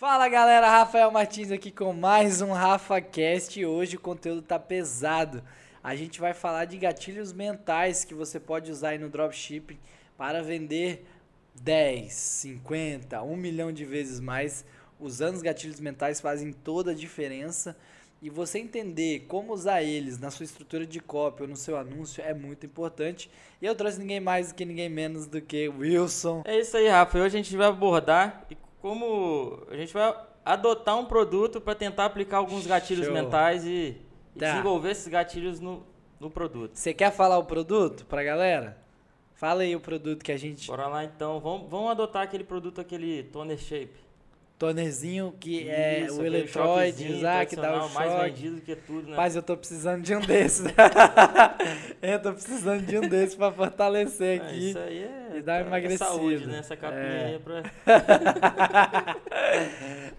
Fala 0.00 0.30
galera, 0.30 0.66
Rafael 0.66 1.10
Martins 1.10 1.52
aqui 1.52 1.70
com 1.70 1.92
mais 1.92 2.40
um 2.40 2.52
RafaCast 2.52 3.62
hoje 3.66 3.96
o 3.96 4.00
conteúdo 4.00 4.40
tá 4.40 4.58
pesado. 4.58 5.44
A 5.84 5.94
gente 5.94 6.18
vai 6.18 6.32
falar 6.32 6.64
de 6.64 6.78
gatilhos 6.78 7.34
mentais 7.34 8.02
que 8.02 8.14
você 8.14 8.40
pode 8.40 8.72
usar 8.72 8.88
aí 8.88 8.98
no 8.98 9.10
dropshipping 9.10 9.78
para 10.16 10.42
vender 10.42 11.04
10, 11.54 12.14
50, 12.14 13.20
1 13.22 13.36
milhão 13.36 13.70
de 13.70 13.84
vezes 13.84 14.20
mais. 14.20 14.64
Usando 14.98 15.34
os 15.34 15.42
gatilhos 15.42 15.80
mentais 15.80 16.18
fazem 16.18 16.50
toda 16.50 16.92
a 16.92 16.94
diferença 16.94 17.76
e 18.22 18.30
você 18.30 18.58
entender 18.58 19.26
como 19.28 19.52
usar 19.52 19.82
eles 19.82 20.18
na 20.18 20.30
sua 20.30 20.44
estrutura 20.44 20.86
de 20.86 20.98
copy 20.98 21.42
ou 21.42 21.48
no 21.48 21.56
seu 21.56 21.76
anúncio 21.76 22.24
é 22.24 22.32
muito 22.32 22.64
importante. 22.64 23.30
E 23.60 23.66
eu 23.66 23.74
trouxe 23.74 23.98
ninguém 23.98 24.18
mais 24.18 24.48
do 24.48 24.54
que 24.54 24.64
ninguém 24.64 24.88
menos 24.88 25.26
do 25.26 25.42
que 25.42 25.68
Wilson. 25.68 26.40
É 26.46 26.58
isso 26.58 26.74
aí, 26.78 26.88
Rafa. 26.88 27.18
Hoje 27.18 27.36
a 27.36 27.42
gente 27.42 27.54
vai 27.54 27.66
abordar 27.66 28.46
e 28.50 28.56
como 28.80 29.62
a 29.70 29.76
gente 29.76 29.92
vai 29.92 30.14
adotar 30.44 30.98
um 30.98 31.04
produto 31.04 31.60
para 31.60 31.74
tentar 31.74 32.06
aplicar 32.06 32.38
alguns 32.38 32.66
gatilhos 32.66 33.06
Show. 33.06 33.14
mentais 33.14 33.64
e, 33.64 33.96
e 34.34 34.38
Tá. 34.38 34.52
desenvolver 34.52 34.90
esses 34.92 35.08
gatilhos 35.08 35.60
no, 35.60 35.84
no 36.18 36.30
produto. 36.30 36.76
Você 36.76 36.94
quer 36.94 37.10
falar 37.12 37.38
o 37.38 37.44
produto 37.44 38.06
pra 38.06 38.22
galera? 38.22 38.78
Fala 39.34 39.62
aí 39.62 39.74
o 39.74 39.80
produto 39.80 40.22
que 40.22 40.32
a 40.32 40.36
gente. 40.36 40.66
Bora 40.66 40.86
lá 40.86 41.04
então. 41.04 41.40
Vamos, 41.40 41.70
vamos 41.70 41.90
adotar 41.90 42.22
aquele 42.22 42.44
produto, 42.44 42.80
aquele 42.80 43.22
toner 43.24 43.58
shape. 43.58 43.94
Tonerzinho 44.60 45.34
que 45.40 45.70
é 45.70 46.00
Isso, 46.00 46.20
o 46.20 47.16
usar, 47.16 47.46
que 47.46 47.56
dá 47.56 47.62
o 47.62 47.88
tradicional, 47.88 47.88
mais 47.88 48.12
choque. 48.12 48.30
vendido 48.30 48.60
que 48.60 48.76
tudo, 48.76 49.08
né? 49.08 49.16
Mas 49.16 49.34
eu 49.34 49.42
tô 49.42 49.56
precisando 49.56 50.02
de 50.02 50.14
um 50.14 50.20
desses. 50.20 50.66
eu 52.02 52.20
tô 52.20 52.32
precisando 52.34 52.84
de 52.84 52.98
um 52.98 53.08
desses 53.08 53.34
pra 53.34 53.50
fortalecer 53.50 54.38
É, 54.38 54.42
aqui. 54.44 54.68
isso 54.68 54.78
aí 54.78 55.02
é, 55.02 55.38
e 55.38 55.40
dar 55.40 55.62
uma 55.62 55.64
é 55.64 55.66
emagrecida. 55.68 56.04
saúde, 56.04 56.46
né? 56.46 56.58
Essa 56.58 56.76
capinha 56.76 57.00
É. 57.02 57.24
aí 57.24 57.34
é 57.36 57.38
pra... 57.38 57.62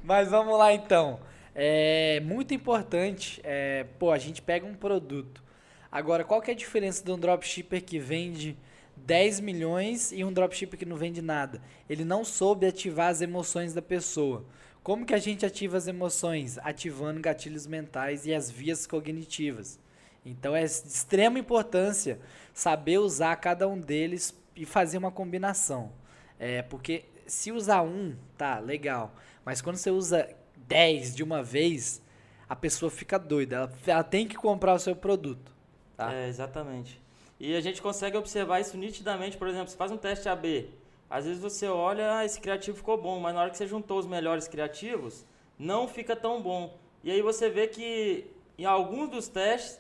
Mas 0.04 0.32
vamos 0.32 0.58
lá 0.58 0.74
então. 0.74 1.20
É 1.54 2.20
muito 2.22 2.52
importante, 2.56 3.40
é, 3.44 3.86
pô, 4.00 4.10
a 4.12 4.18
gente 4.18 4.42
pega 4.42 4.66
um 4.66 4.74
produto. 4.74 5.44
Agora, 5.92 6.24
qual 6.24 6.42
que 6.42 6.50
é 6.50 6.54
a 6.56 6.58
diferença 6.58 7.04
de 7.06 7.12
um 7.12 7.18
dropshipper 7.20 7.84
que 7.84 8.00
vende 8.00 8.58
10 8.98 9.40
milhões 9.40 10.12
e 10.12 10.24
um 10.24 10.32
dropshipper 10.32 10.80
que 10.80 10.86
não 10.86 10.96
vende 10.96 11.22
nada? 11.22 11.62
Ele 11.90 12.06
não 12.06 12.24
soube 12.24 12.66
ativar 12.66 13.10
as 13.10 13.22
emoções 13.22 13.74
da 13.74 13.82
pessoa. 13.82 14.46
Como 14.84 15.06
que 15.06 15.14
a 15.14 15.20
gente 15.20 15.46
ativa 15.46 15.78
as 15.78 15.88
emoções? 15.88 16.58
Ativando 16.60 17.22
gatilhos 17.22 17.68
mentais 17.68 18.26
e 18.26 18.34
as 18.34 18.50
vias 18.50 18.88
cognitivas. 18.88 19.80
Então 20.26 20.56
é 20.56 20.62
de 20.62 20.68
extrema 20.68 21.40
importância 21.40 22.20
saber 22.54 23.00
usar 23.00 23.36
cada 23.38 23.68
um 23.68 23.80
deles 23.80 24.36
e 24.56 24.66
fazer 24.66 24.98
uma 24.98 25.12
combinação. 25.12 25.92
É, 26.40 26.62
porque 26.62 27.06
se 27.28 27.52
usar 27.52 27.82
um, 27.82 28.16
tá, 28.38 28.60
legal. 28.60 29.16
Mas 29.46 29.62
quando 29.62 29.78
você 29.78 29.90
usa 29.90 30.30
10 30.68 31.16
de 31.16 31.24
uma 31.24 31.42
vez, 31.42 32.02
a 32.48 32.56
pessoa 32.56 32.92
fica 32.92 33.18
doida. 33.18 33.56
Ela, 33.56 33.74
ela 33.88 34.04
tem 34.04 34.28
que 34.28 34.36
comprar 34.36 34.74
o 34.74 34.80
seu 34.80 34.96
produto. 34.96 35.56
Tá? 35.96 36.14
É, 36.14 36.28
exatamente. 36.28 37.01
E 37.44 37.56
a 37.56 37.62
gente 37.62 37.82
consegue 37.82 38.16
observar 38.16 38.60
isso 38.60 38.78
nitidamente, 38.78 39.36
por 39.36 39.48
exemplo, 39.48 39.68
você 39.70 39.76
faz 39.76 39.92
um 39.92 39.98
teste 39.98 40.30
AB. 40.30 40.70
Às 41.10 41.26
vezes 41.26 41.42
você 41.42 41.68
olha, 41.68 42.18
ah, 42.18 42.24
esse 42.26 42.40
criativo 42.40 42.78
ficou 42.78 43.02
bom, 43.02 43.20
mas 43.20 43.34
na 43.34 43.42
hora 43.42 43.50
que 43.50 43.58
você 43.58 43.66
juntou 43.66 43.98
os 43.98 44.06
melhores 44.06 44.48
criativos, 44.48 45.26
não 45.58 45.88
fica 45.88 46.16
tão 46.16 46.40
bom. 46.40 46.78
E 47.04 47.10
aí 47.10 47.22
você 47.24 47.50
vê 47.50 47.66
que 47.68 48.28
em 48.60 48.66
alguns 48.66 49.10
dos 49.10 49.28
testes, 49.28 49.80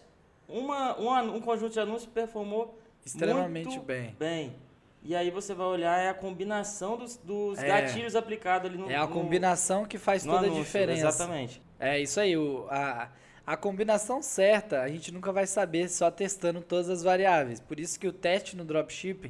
uma, 0.49 0.99
um, 0.99 1.11
anu- 1.13 1.35
um 1.35 1.39
conjunto 1.39 1.71
de 1.73 1.79
anúncios 1.79 2.09
performou 2.11 2.77
Extremamente 3.05 3.77
bem. 3.79 4.15
bem. 4.17 4.55
E 5.03 5.15
aí 5.15 5.29
você 5.29 5.53
vai 5.53 5.67
olhar 5.67 5.99
é 5.99 6.09
a 6.09 6.13
combinação 6.15 6.97
dos, 6.97 7.15
dos 7.17 7.59
É. 7.59 7.67
gatilhos 7.67 8.15
aplicados 8.15 8.69
ali 8.69 8.77
no 8.79 8.89
É 8.89 8.95
a 8.95 9.05
no- 9.05 9.13
combinação 9.13 9.85
que 9.85 9.97
faz 9.99 10.25
no 10.25 10.33
toda 10.33 10.45
a 10.45 10.47
anúncio, 10.47 10.63
diferença. 10.65 11.07
Exatamente. 11.07 11.61
É 11.79 11.99
isso 11.99 12.19
aí. 12.19 12.35
O, 12.35 12.65
a, 12.69 13.09
a 13.51 13.57
combinação 13.57 14.21
certa 14.21 14.81
a 14.81 14.87
gente 14.87 15.11
nunca 15.11 15.29
vai 15.29 15.45
saber 15.45 15.89
só 15.89 16.09
testando 16.09 16.61
todas 16.61 16.89
as 16.89 17.03
variáveis. 17.03 17.59
Por 17.59 17.81
isso 17.81 17.99
que 17.99 18.07
o 18.07 18.13
teste 18.13 18.55
no 18.55 18.63
dropship 18.63 19.29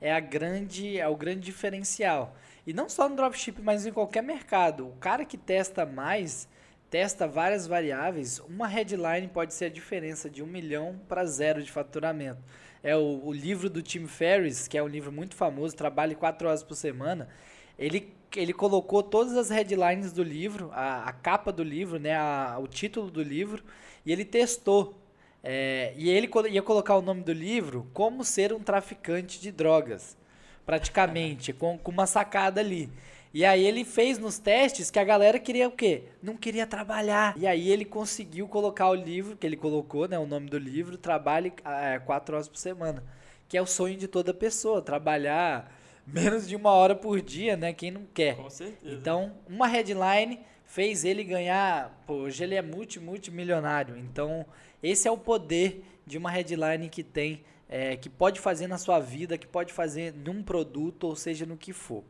é, 0.00 0.12
a 0.12 0.20
grande, 0.20 1.00
é 1.00 1.08
o 1.08 1.16
grande 1.16 1.40
diferencial. 1.40 2.36
E 2.64 2.72
não 2.72 2.88
só 2.88 3.08
no 3.08 3.16
dropship, 3.16 3.60
mas 3.60 3.84
em 3.84 3.92
qualquer 3.92 4.22
mercado. 4.22 4.86
O 4.86 4.92
cara 5.00 5.24
que 5.24 5.36
testa 5.36 5.84
mais, 5.84 6.48
testa 6.88 7.26
várias 7.26 7.66
variáveis. 7.66 8.38
Uma 8.38 8.68
headline 8.68 9.26
pode 9.26 9.52
ser 9.52 9.64
a 9.64 9.68
diferença 9.68 10.30
de 10.30 10.44
um 10.44 10.46
milhão 10.46 11.00
para 11.08 11.24
zero 11.24 11.60
de 11.60 11.72
faturamento. 11.72 12.38
É 12.84 12.94
o, 12.94 13.20
o 13.24 13.32
livro 13.32 13.68
do 13.68 13.82
Tim 13.82 14.06
Ferriss, 14.06 14.68
que 14.68 14.78
é 14.78 14.82
um 14.82 14.86
livro 14.86 15.10
muito 15.10 15.34
famoso, 15.34 15.74
trabalha 15.74 16.14
quatro 16.14 16.46
horas 16.46 16.62
por 16.62 16.76
semana. 16.76 17.28
Ele, 17.76 18.14
ele 18.40 18.52
colocou 18.52 19.02
todas 19.02 19.36
as 19.36 19.50
headlines 19.50 20.12
do 20.12 20.22
livro, 20.22 20.70
a, 20.72 21.04
a 21.08 21.12
capa 21.12 21.52
do 21.52 21.62
livro, 21.62 21.98
né, 21.98 22.14
a- 22.16 22.58
o 22.60 22.66
título 22.66 23.10
do 23.10 23.22
livro, 23.22 23.62
e 24.04 24.12
ele 24.12 24.24
testou. 24.24 24.94
É, 25.42 25.92
e 25.96 26.08
ele 26.08 26.28
ia 26.50 26.62
colocar 26.62 26.96
o 26.96 27.02
nome 27.02 27.22
do 27.22 27.32
livro 27.32 27.86
Como 27.92 28.24
Ser 28.24 28.52
um 28.52 28.60
Traficante 28.60 29.40
de 29.40 29.52
Drogas, 29.52 30.16
praticamente, 30.64 31.52
com, 31.52 31.78
com 31.78 31.90
uma 31.92 32.06
sacada 32.06 32.60
ali. 32.60 32.90
E 33.32 33.44
aí 33.44 33.64
ele 33.66 33.84
fez 33.84 34.18
nos 34.18 34.38
testes 34.38 34.90
que 34.90 34.98
a 34.98 35.04
galera 35.04 35.38
queria 35.38 35.68
o 35.68 35.70
quê? 35.70 36.04
Não 36.22 36.36
queria 36.36 36.66
trabalhar. 36.66 37.34
E 37.36 37.46
aí 37.46 37.68
ele 37.70 37.84
conseguiu 37.84 38.48
colocar 38.48 38.88
o 38.88 38.94
livro, 38.94 39.36
que 39.36 39.46
ele 39.46 39.56
colocou, 39.56 40.08
né, 40.08 40.18
o 40.18 40.26
nome 40.26 40.48
do 40.48 40.58
livro, 40.58 40.96
Trabalhe 40.96 41.52
é, 41.64 41.98
quatro 41.98 42.34
horas 42.34 42.48
por 42.48 42.56
semana. 42.58 43.04
Que 43.48 43.56
é 43.56 43.62
o 43.62 43.66
sonho 43.66 43.96
de 43.96 44.08
toda 44.08 44.32
pessoa, 44.34 44.80
trabalhar 44.82 45.70
menos 46.06 46.48
de 46.48 46.54
uma 46.54 46.70
hora 46.70 46.94
por 46.94 47.20
dia, 47.20 47.56
né? 47.56 47.72
Quem 47.72 47.90
não 47.90 48.04
quer. 48.06 48.36
Com 48.36 48.48
certeza. 48.48 48.94
Então, 48.94 49.34
uma 49.48 49.66
headline 49.66 50.40
fez 50.64 51.04
ele 51.04 51.24
ganhar. 51.24 52.02
Pô, 52.06 52.14
hoje 52.14 52.44
ele 52.44 52.54
é 52.54 52.62
multi, 52.62 53.00
multimilionário. 53.00 53.96
Então, 53.96 54.46
esse 54.82 55.08
é 55.08 55.10
o 55.10 55.18
poder 55.18 55.84
de 56.06 56.16
uma 56.16 56.30
headline 56.30 56.88
que 56.88 57.02
tem, 57.02 57.44
é, 57.68 57.96
que 57.96 58.08
pode 58.08 58.38
fazer 58.38 58.68
na 58.68 58.78
sua 58.78 59.00
vida, 59.00 59.36
que 59.36 59.46
pode 59.46 59.72
fazer 59.72 60.14
num 60.14 60.42
produto, 60.42 61.04
ou 61.04 61.16
seja, 61.16 61.44
no 61.44 61.56
que 61.56 61.72
for. 61.72 62.04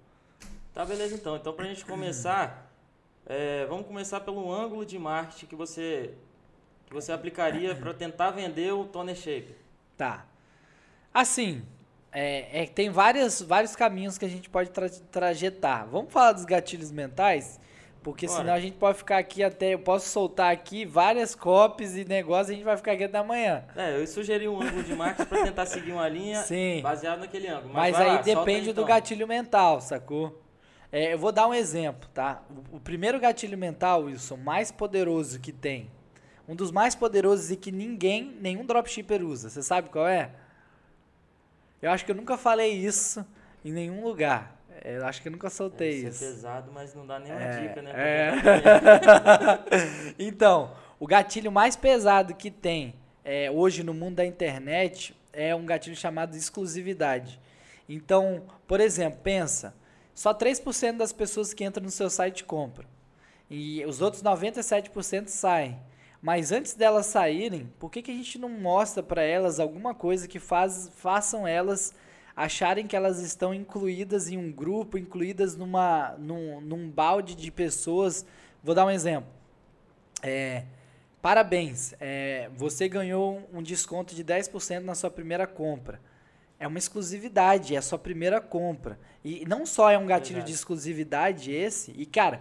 Tá, 0.75 0.85
beleza 0.85 1.15
então. 1.15 1.37
Então, 1.37 1.53
pra 1.55 1.65
gente 1.65 1.85
começar, 1.85 2.71
é, 3.25 3.65
vamos 3.67 3.87
começar 3.87 4.21
pelo 4.21 4.53
ângulo 4.53 4.85
de 4.85 4.99
marketing 4.99 5.47
que 5.47 5.57
você, 5.57 6.13
que 6.87 6.93
você 6.93 7.13
aplicaria 7.13 7.75
para 7.75 7.95
tentar 7.95 8.31
vender 8.31 8.73
o 8.73 8.85
Toner 8.85 9.17
Shape. 9.17 9.55
Tá. 9.97 10.27
Assim, 11.15 11.65
é, 12.19 12.63
é, 12.63 12.67
tem 12.67 12.89
várias, 12.89 13.43
vários 13.43 13.77
caminhos 13.77 14.17
que 14.17 14.25
a 14.25 14.29
gente 14.29 14.49
pode 14.49 14.71
tra 14.71 14.89
trajetar. 14.89 15.87
Vamos 15.87 16.11
falar 16.11 16.33
dos 16.33 16.47
gatilhos 16.47 16.91
mentais? 16.91 17.61
Porque 18.03 18.27
Bora. 18.27 18.39
senão 18.39 18.55
a 18.55 18.59
gente 18.59 18.79
pode 18.79 18.97
ficar 18.97 19.19
aqui 19.19 19.45
até. 19.45 19.75
Eu 19.75 19.81
posso 19.81 20.09
soltar 20.09 20.51
aqui 20.51 20.87
várias 20.87 21.35
copies 21.35 21.95
e 21.95 22.07
negócios 22.07 22.49
e 22.49 22.53
a 22.53 22.55
gente 22.55 22.65
vai 22.65 22.75
ficar 22.79 22.93
aqui 22.93 23.05
até 23.05 23.19
amanhã. 23.19 23.65
É, 23.77 24.01
eu 24.01 24.07
sugeri 24.07 24.49
um 24.49 24.59
ângulo 24.63 24.83
de 24.83 24.95
marketing 24.95 25.29
para 25.29 25.45
tentar 25.45 25.67
seguir 25.67 25.93
uma 25.93 26.09
linha 26.09 26.41
Sim. 26.45 26.81
baseado 26.81 27.19
naquele 27.19 27.49
ângulo. 27.49 27.75
Mas, 27.75 27.95
vai 27.95 28.09
aí 28.09 28.17
lá, 28.17 28.23
depende 28.23 28.67
do 28.67 28.81
então. 28.81 28.87
gatilho 28.87 29.29
mental, 29.29 29.83
sacou? 29.83 30.43
É, 30.91 31.13
eu 31.13 31.19
vou 31.19 31.33
dar 31.33 31.47
um 31.47 31.53
exemplo, 31.53 32.09
tá? 32.15 32.43
O, 32.73 32.77
o 32.77 32.81
primeiro 32.81 33.21
gatilho 33.21 33.59
mental, 33.59 34.05
Wilson, 34.05 34.39
mais 34.39 34.73
poderoso 34.73 35.39
que 35.39 35.53
tem. 35.53 35.91
Um 36.49 36.57
dos 36.57 36.71
mais 36.71 36.95
poderosos 36.95 37.51
e 37.51 37.57
que 37.57 37.71
ninguém, 37.71 38.39
nenhum 38.41 38.65
dropshipper 38.65 39.23
usa. 39.23 39.51
Você 39.51 39.63
sabe 39.63 39.91
qual 39.91 40.09
é? 40.09 40.31
Eu 41.87 41.93
acho 41.93 42.05
que 42.05 42.11
eu 42.11 42.17
nunca 42.17 42.37
falei 42.37 42.73
isso 42.73 43.25
em 43.65 43.71
nenhum 43.73 44.03
lugar. 44.05 44.57
É, 44.83 44.97
Eu 44.97 45.07
acho 45.07 45.23
que 45.23 45.29
eu 45.29 45.33
nunca 45.33 45.49
soltei 45.49 46.03
Deve 46.03 46.17
ser 46.17 46.25
isso. 46.27 46.35
pesado, 46.35 46.71
mas 46.73 46.95
não 46.95 47.07
dá 47.07 47.19
nenhuma 47.19 47.41
É, 47.41 47.61
dica, 47.69 47.83
né? 47.83 47.93
é. 47.95 48.33
Então, 50.19 50.73
o 50.99 51.07
gatilho 51.07 51.51
mais 51.53 51.77
pesado 51.77 52.35
que 52.35 52.51
tem 52.51 52.95
é, 53.25 53.51
hoje 53.51 53.83
no 53.83 53.95
mundo 53.95 54.17
da 54.17 54.25
internet 54.27 55.15
é 55.33 55.55
um 55.55 55.65
gatilho 55.65 55.97
chamado 55.97 56.37
exclusividade. 56.37 57.41
Então, 57.89 58.43
por 58.67 58.81
exemplo, 58.81 59.21
pensa, 59.23 59.75
só 60.15 60.35
3% 60.35 60.97
das 60.97 61.13
pessoas 61.13 61.55
que 61.55 61.65
entram 61.65 61.85
no 61.85 61.91
seu 61.91 62.11
site 62.11 62.43
compram. 62.45 62.89
E 63.49 63.85
os 63.87 64.01
outros 64.01 64.23
97% 64.25 65.29
saem. 65.29 65.79
Mas 66.21 66.51
antes 66.53 66.75
delas 66.75 67.07
saírem, 67.07 67.71
por 67.79 67.91
que, 67.91 68.03
que 68.03 68.11
a 68.11 68.15
gente 68.15 68.39
não 68.39 68.49
mostra 68.49 69.03
para 69.03 69.23
elas 69.23 69.61
alguma 69.61 69.95
coisa 69.95 70.27
que 70.27 70.39
faz, 70.39 70.91
façam 70.97 71.47
elas 71.47 71.95
acharem 72.35 72.87
que 72.87 72.95
elas 72.95 73.21
estão 73.21 73.55
incluídas 73.55 74.29
em 74.29 74.37
um 74.37 74.53
grupo, 74.53 74.99
incluídas 74.99 75.57
numa, 75.57 76.15
num, 76.19 76.61
num 76.61 76.91
balde 76.91 77.35
de 77.35 77.51
pessoas? 77.51 78.27
Vou 78.63 78.75
dar 78.75 78.85
um 78.85 78.91
exemplo. 78.91 79.29
É, 80.23 80.65
parabéns, 81.23 81.95
é, 82.01 82.51
você 82.57 82.89
ganhou 82.89 83.49
um 83.53 83.63
desconto 83.63 84.15
de 84.15 84.25
10% 84.25 84.81
na 84.81 84.95
sua 84.95 85.11
primeira 85.11 85.47
compra. 85.47 86.01
É 86.59 86.67
uma 86.67 86.79
exclusividade, 86.79 87.75
é 87.75 87.79
a 87.79 87.83
sua 87.83 87.99
primeira 87.99 88.41
compra. 88.41 88.99
E 89.25 89.45
não 89.47 89.67
só 89.67 89.91
é 89.91 89.99
um 89.99 90.07
gatilho 90.07 90.37
Verdade. 90.37 90.53
de 90.53 90.57
exclusividade 90.57 91.53
esse, 91.53 91.93
e 91.93 92.07
cara, 92.07 92.41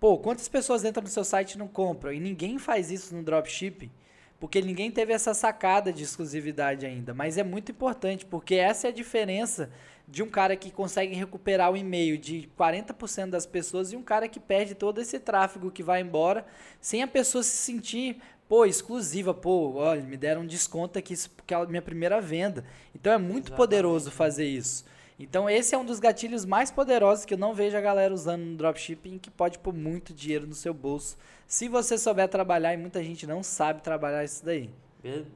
pô, 0.00 0.18
quantas 0.18 0.48
pessoas 0.48 0.84
entram 0.84 1.02
no 1.02 1.08
seu 1.08 1.24
site 1.24 1.52
e 1.52 1.58
não 1.58 1.68
compram? 1.68 2.12
E 2.12 2.20
ninguém 2.20 2.58
faz 2.58 2.90
isso 2.90 3.14
no 3.14 3.22
dropshipping. 3.22 3.90
porque 4.38 4.60
ninguém 4.60 4.90
teve 4.90 5.14
essa 5.14 5.32
sacada 5.32 5.90
de 5.92 6.02
exclusividade 6.02 6.84
ainda. 6.84 7.14
Mas 7.14 7.38
é 7.38 7.42
muito 7.42 7.72
importante, 7.72 8.26
porque 8.26 8.54
essa 8.56 8.86
é 8.86 8.90
a 8.90 8.92
diferença 8.92 9.70
de 10.06 10.22
um 10.22 10.28
cara 10.28 10.54
que 10.54 10.70
consegue 10.70 11.14
recuperar 11.14 11.72
o 11.72 11.76
e-mail 11.76 12.18
de 12.18 12.48
40% 12.56 13.30
das 13.30 13.46
pessoas 13.46 13.92
e 13.92 13.96
um 13.96 14.02
cara 14.02 14.28
que 14.28 14.38
perde 14.38 14.74
todo 14.74 15.00
esse 15.00 15.18
tráfego 15.18 15.70
que 15.70 15.82
vai 15.82 16.00
embora 16.02 16.46
sem 16.80 17.02
a 17.02 17.08
pessoa 17.08 17.42
se 17.42 17.56
sentir 17.56 18.20
pô, 18.48 18.64
exclusiva, 18.64 19.34
pô, 19.34 19.74
olha, 19.76 20.02
me 20.02 20.16
deram 20.16 20.42
um 20.42 20.46
desconto 20.46 20.98
aqui 20.98 21.14
porque 21.34 21.52
é 21.52 21.56
a 21.56 21.66
minha 21.66 21.82
primeira 21.82 22.20
venda. 22.20 22.64
Então 22.94 23.12
é 23.12 23.18
muito 23.18 23.48
Exatamente. 23.48 23.56
poderoso 23.56 24.10
fazer 24.10 24.46
isso. 24.46 24.84
Então 25.18 25.48
esse 25.48 25.74
é 25.74 25.78
um 25.78 25.84
dos 25.84 25.98
gatilhos 25.98 26.44
mais 26.44 26.70
poderosos 26.70 27.24
que 27.24 27.34
eu 27.34 27.38
não 27.38 27.54
vejo 27.54 27.76
a 27.76 27.80
galera 27.80 28.12
usando 28.12 28.42
no 28.42 28.56
dropshipping 28.56 29.18
que 29.18 29.30
pode 29.30 29.58
pôr 29.58 29.72
muito 29.72 30.12
dinheiro 30.12 30.46
no 30.46 30.54
seu 30.54 30.74
bolso. 30.74 31.16
Se 31.46 31.68
você 31.68 31.96
souber 31.96 32.28
trabalhar 32.28 32.74
e 32.74 32.76
muita 32.76 33.02
gente 33.02 33.26
não 33.26 33.42
sabe 33.42 33.80
trabalhar 33.80 34.24
isso 34.24 34.44
daí. 34.44 34.68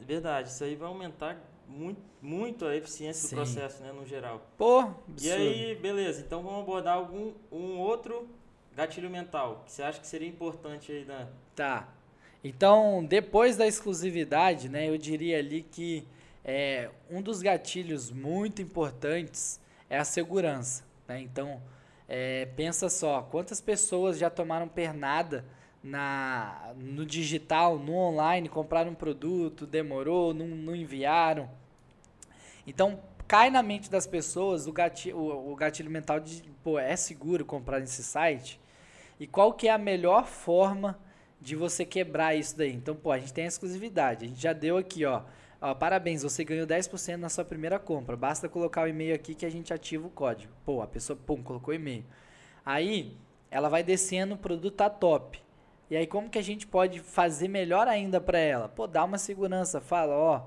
Verdade, 0.06 0.48
isso 0.48 0.64
aí 0.64 0.74
vai 0.74 0.88
aumentar 0.88 1.40
muito, 1.66 2.00
muito 2.20 2.66
a 2.66 2.76
eficiência 2.76 3.28
Sim. 3.28 3.36
do 3.36 3.42
processo, 3.42 3.82
né, 3.82 3.92
no 3.92 4.04
geral. 4.04 4.44
Pô, 4.58 4.80
absurdo. 4.80 5.22
E 5.22 5.30
aí, 5.30 5.74
beleza, 5.76 6.20
então 6.20 6.42
vamos 6.42 6.60
abordar 6.60 6.96
algum 6.96 7.32
um 7.50 7.78
outro 7.78 8.28
gatilho 8.74 9.08
mental 9.08 9.62
que 9.64 9.72
você 9.72 9.82
acha 9.82 10.00
que 10.00 10.06
seria 10.06 10.28
importante 10.28 10.90
aí 10.90 11.04
da 11.04 11.28
Tá. 11.54 11.88
Então, 12.42 13.04
depois 13.04 13.56
da 13.56 13.66
exclusividade, 13.66 14.68
né, 14.68 14.88
eu 14.88 14.96
diria 14.96 15.38
ali 15.38 15.62
que 15.62 16.06
é, 16.44 16.90
um 17.10 17.20
dos 17.20 17.42
gatilhos 17.42 18.10
muito 18.10 18.62
importantes 18.62 19.60
é 19.90 19.98
a 19.98 20.04
segurança. 20.04 20.82
Né? 21.06 21.20
Então, 21.20 21.60
é, 22.08 22.46
pensa 22.56 22.88
só, 22.88 23.20
quantas 23.22 23.60
pessoas 23.60 24.18
já 24.18 24.30
tomaram 24.30 24.66
pernada 24.66 25.44
na, 25.82 26.72
no 26.76 27.04
digital, 27.04 27.78
no 27.78 27.94
online, 27.94 28.48
compraram 28.48 28.92
um 28.92 28.94
produto, 28.94 29.66
demorou, 29.66 30.32
não, 30.32 30.46
não 30.46 30.74
enviaram. 30.74 31.50
Então, 32.66 33.00
cai 33.28 33.50
na 33.50 33.62
mente 33.62 33.90
das 33.90 34.06
pessoas 34.06 34.66
o 34.66 34.72
gatilho, 34.72 35.18
o, 35.18 35.52
o 35.52 35.56
gatilho 35.56 35.90
mental 35.90 36.20
de, 36.20 36.42
pô, 36.64 36.78
é 36.78 36.96
seguro 36.96 37.44
comprar 37.44 37.80
nesse 37.80 38.02
site? 38.02 38.58
E 39.18 39.26
qual 39.26 39.52
que 39.52 39.68
é 39.68 39.70
a 39.70 39.78
melhor 39.78 40.26
forma 40.26 40.98
de 41.40 41.56
você 41.56 41.84
quebrar 41.84 42.34
isso 42.34 42.56
daí. 42.56 42.72
Então, 42.72 42.94
pô, 42.94 43.10
a 43.10 43.18
gente 43.18 43.32
tem 43.32 43.44
a 43.44 43.48
exclusividade. 43.48 44.24
A 44.24 44.28
gente 44.28 44.40
já 44.40 44.52
deu 44.52 44.76
aqui, 44.76 45.04
ó. 45.04 45.22
Ó 45.60 45.74
parabéns, 45.74 46.22
você 46.22 46.44
ganhou 46.44 46.66
10% 46.66 47.16
na 47.16 47.28
sua 47.28 47.44
primeira 47.44 47.78
compra. 47.78 48.16
Basta 48.16 48.48
colocar 48.48 48.82
o 48.82 48.88
e-mail 48.88 49.14
aqui 49.14 49.34
que 49.34 49.44
a 49.44 49.50
gente 49.50 49.72
ativa 49.72 50.06
o 50.06 50.10
código. 50.10 50.52
Pô, 50.64 50.80
a 50.82 50.86
pessoa, 50.86 51.18
pum, 51.26 51.42
colocou 51.42 51.74
e-mail. 51.74 52.04
Aí, 52.64 53.16
ela 53.50 53.68
vai 53.68 53.82
descendo, 53.82 54.34
o 54.34 54.38
produto 54.38 54.76
tá 54.76 54.88
top. 54.88 55.42
E 55.90 55.96
aí, 55.96 56.06
como 56.06 56.30
que 56.30 56.38
a 56.38 56.42
gente 56.42 56.66
pode 56.66 57.00
fazer 57.00 57.48
melhor 57.48 57.88
ainda 57.88 58.20
para 58.20 58.38
ela? 58.38 58.68
Pô, 58.68 58.86
dá 58.86 59.04
uma 59.04 59.18
segurança, 59.18 59.80
fala, 59.80 60.14
ó, 60.14 60.42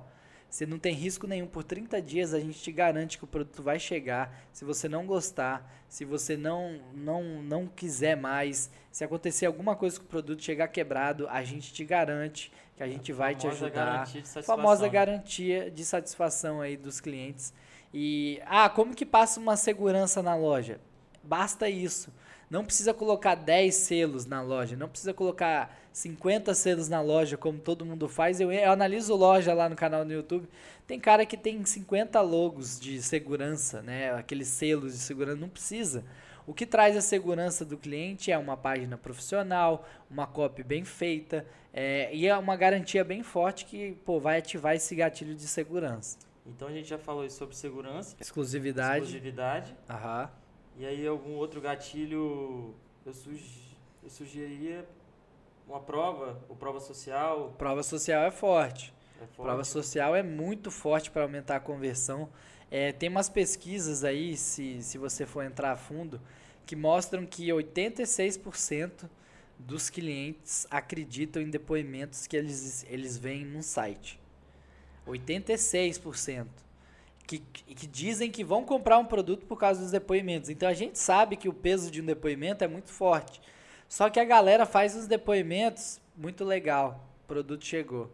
você 0.54 0.68
não 0.68 0.78
tem 0.78 0.94
risco 0.94 1.26
nenhum. 1.26 1.48
Por 1.48 1.64
30 1.64 2.00
dias 2.00 2.32
a 2.32 2.40
gente 2.40 2.62
te 2.62 2.72
garante 2.72 3.18
que 3.18 3.24
o 3.24 3.28
produto 3.28 3.64
vai 3.64 3.80
chegar. 3.80 4.32
Se 4.52 4.64
você 4.64 4.88
não 4.88 5.04
gostar, 5.04 5.68
se 5.90 6.06
você 6.06 6.38
não, 6.38 6.80
não, 6.94 7.42
não 7.42 7.66
quiser 7.66 8.16
mais, 8.16 8.70
se 8.92 9.04
acontecer 9.04 9.48
alguma 9.48 9.76
coisa 9.76 9.98
com 9.98 10.06
o 10.06 10.08
produto 10.08 10.44
chegar 10.44 10.68
quebrado, 10.68 11.28
a 11.28 11.44
gente 11.44 11.74
te 11.74 11.84
garante 11.84 12.52
que 12.78 12.84
a 12.84 12.88
gente 12.88 13.12
a 13.12 13.16
vai 13.16 13.34
te 13.34 13.48
ajudar. 13.48 13.72
Garantia 13.72 14.44
famosa 14.44 14.88
garantia 14.88 15.72
de 15.72 15.84
satisfação 15.84 16.62
aí 16.62 16.78
dos 16.78 17.02
clientes. 17.02 17.52
E 17.92 18.40
ah, 18.46 18.70
como 18.70 18.94
que 18.94 19.08
passa 19.08 19.40
uma 19.40 19.58
segurança 19.58 20.22
na 20.22 20.36
loja? 20.36 20.80
Basta 21.24 21.68
isso. 21.68 22.14
Não 22.54 22.64
precisa 22.64 22.94
colocar 22.94 23.34
10 23.34 23.74
selos 23.74 24.28
na 24.28 24.40
loja, 24.40 24.76
não 24.76 24.88
precisa 24.88 25.12
colocar 25.12 25.76
50 25.92 26.54
selos 26.54 26.88
na 26.88 27.02
loja, 27.02 27.36
como 27.36 27.58
todo 27.58 27.84
mundo 27.84 28.08
faz. 28.08 28.40
Eu, 28.40 28.52
eu 28.52 28.72
analiso 28.72 29.16
loja 29.16 29.56
lá 29.56 29.68
no 29.68 29.76
canal 29.76 30.06
do 30.06 30.14
YouTube. 30.14 30.48
Tem 30.86 31.00
cara 31.00 31.26
que 31.26 31.36
tem 31.36 31.66
50 31.66 32.22
logos 32.22 32.80
de 32.80 33.02
segurança, 33.02 33.82
né? 33.82 34.14
Aqueles 34.14 34.50
selos 34.50 34.94
de 34.94 35.00
segurança, 35.00 35.36
não 35.42 35.50
precisa. 35.50 36.04
O 36.46 36.54
que 36.54 36.68
traz 36.68 36.96
a 36.96 37.02
segurança 37.02 37.66
do 37.66 37.76
cliente 37.76 38.32
é 38.32 38.38
uma 38.38 38.56
página 38.56 39.00
profissional, 39.00 39.90
uma 40.08 40.28
copy 40.28 40.62
bem 40.62 40.86
feita 40.86 41.48
é, 41.74 42.14
e 42.14 42.28
é 42.28 42.38
uma 42.38 42.56
garantia 42.56 43.04
bem 43.04 43.24
forte 43.24 43.66
que 43.66 43.98
pô, 44.06 44.20
vai 44.20 44.38
ativar 44.38 44.76
esse 44.76 44.94
gatilho 44.94 45.34
de 45.34 45.48
segurança. 45.48 46.20
Então 46.46 46.68
a 46.68 46.72
gente 46.72 46.88
já 46.88 47.00
falou 47.00 47.28
sobre 47.32 47.56
segurança, 47.56 48.16
exclusividade. 48.22 49.06
exclusividade. 49.06 49.76
Aham. 49.90 50.43
E 50.78 50.86
aí 50.86 51.06
algum 51.06 51.34
outro 51.34 51.62
gatilho 51.62 52.74
eu, 53.06 53.14
sugi, 53.14 53.78
eu 54.04 54.10
sugeriria 54.10 54.88
uma 55.68 55.80
prova, 55.80 56.42
ou 56.50 56.56
prova 56.56 56.80
social. 56.80 57.54
Prova 57.58 57.84
social 57.84 58.24
é 58.24 58.32
forte. 58.32 58.94
É 59.22 59.26
forte. 59.26 59.42
Prova 59.42 59.64
social 59.64 60.16
é 60.16 60.24
muito 60.24 60.72
forte 60.72 61.12
para 61.12 61.24
aumentar 61.24 61.58
a 61.58 61.60
conversão. 61.60 62.30
É, 62.70 62.92
tem 62.92 63.08
umas 63.08 63.30
pesquisas 63.30 64.04
aí, 64.04 64.36
se, 64.36 64.82
se 64.82 64.98
você 64.98 65.26
for 65.26 65.44
entrar 65.44 65.72
a 65.72 65.78
fundo, 65.78 66.20
que 66.66 66.76
mostram 66.76 67.26
que 67.26 67.48
86% 67.50 69.10
dos 69.60 69.90
clientes 69.90 70.68
acreditam 70.70 71.42
em 71.42 71.50
depoimentos 71.50 72.26
que 72.28 72.36
eles, 72.36 72.86
eles 72.90 73.18
veem 73.18 73.46
no 73.46 73.62
site. 73.62 74.20
86% 75.08 76.48
que, 77.26 77.40
que 77.40 77.88
dizem 77.88 78.30
que 78.30 78.44
vão 78.44 78.64
comprar 78.64 78.98
um 78.98 79.06
produto 79.06 79.46
por 79.46 79.58
causa 79.58 79.82
dos 79.82 79.92
depoimentos. 79.92 80.50
Então 80.50 80.68
a 80.68 80.74
gente 80.74 81.00
sabe 81.00 81.36
que 81.36 81.50
o 81.50 81.54
peso 81.54 81.90
de 81.90 82.02
um 82.02 82.06
depoimento 82.06 82.64
é 82.64 82.68
muito 82.68 82.90
forte. 82.90 83.42
Só 83.88 84.10
que 84.10 84.20
a 84.20 84.26
galera 84.26 84.66
faz 84.66 84.96
os 84.96 85.08
depoimentos 85.08 86.00
muito 86.16 86.44
legal. 86.44 87.08
O 87.24 87.28
produto 87.28 87.66
chegou. 87.66 88.12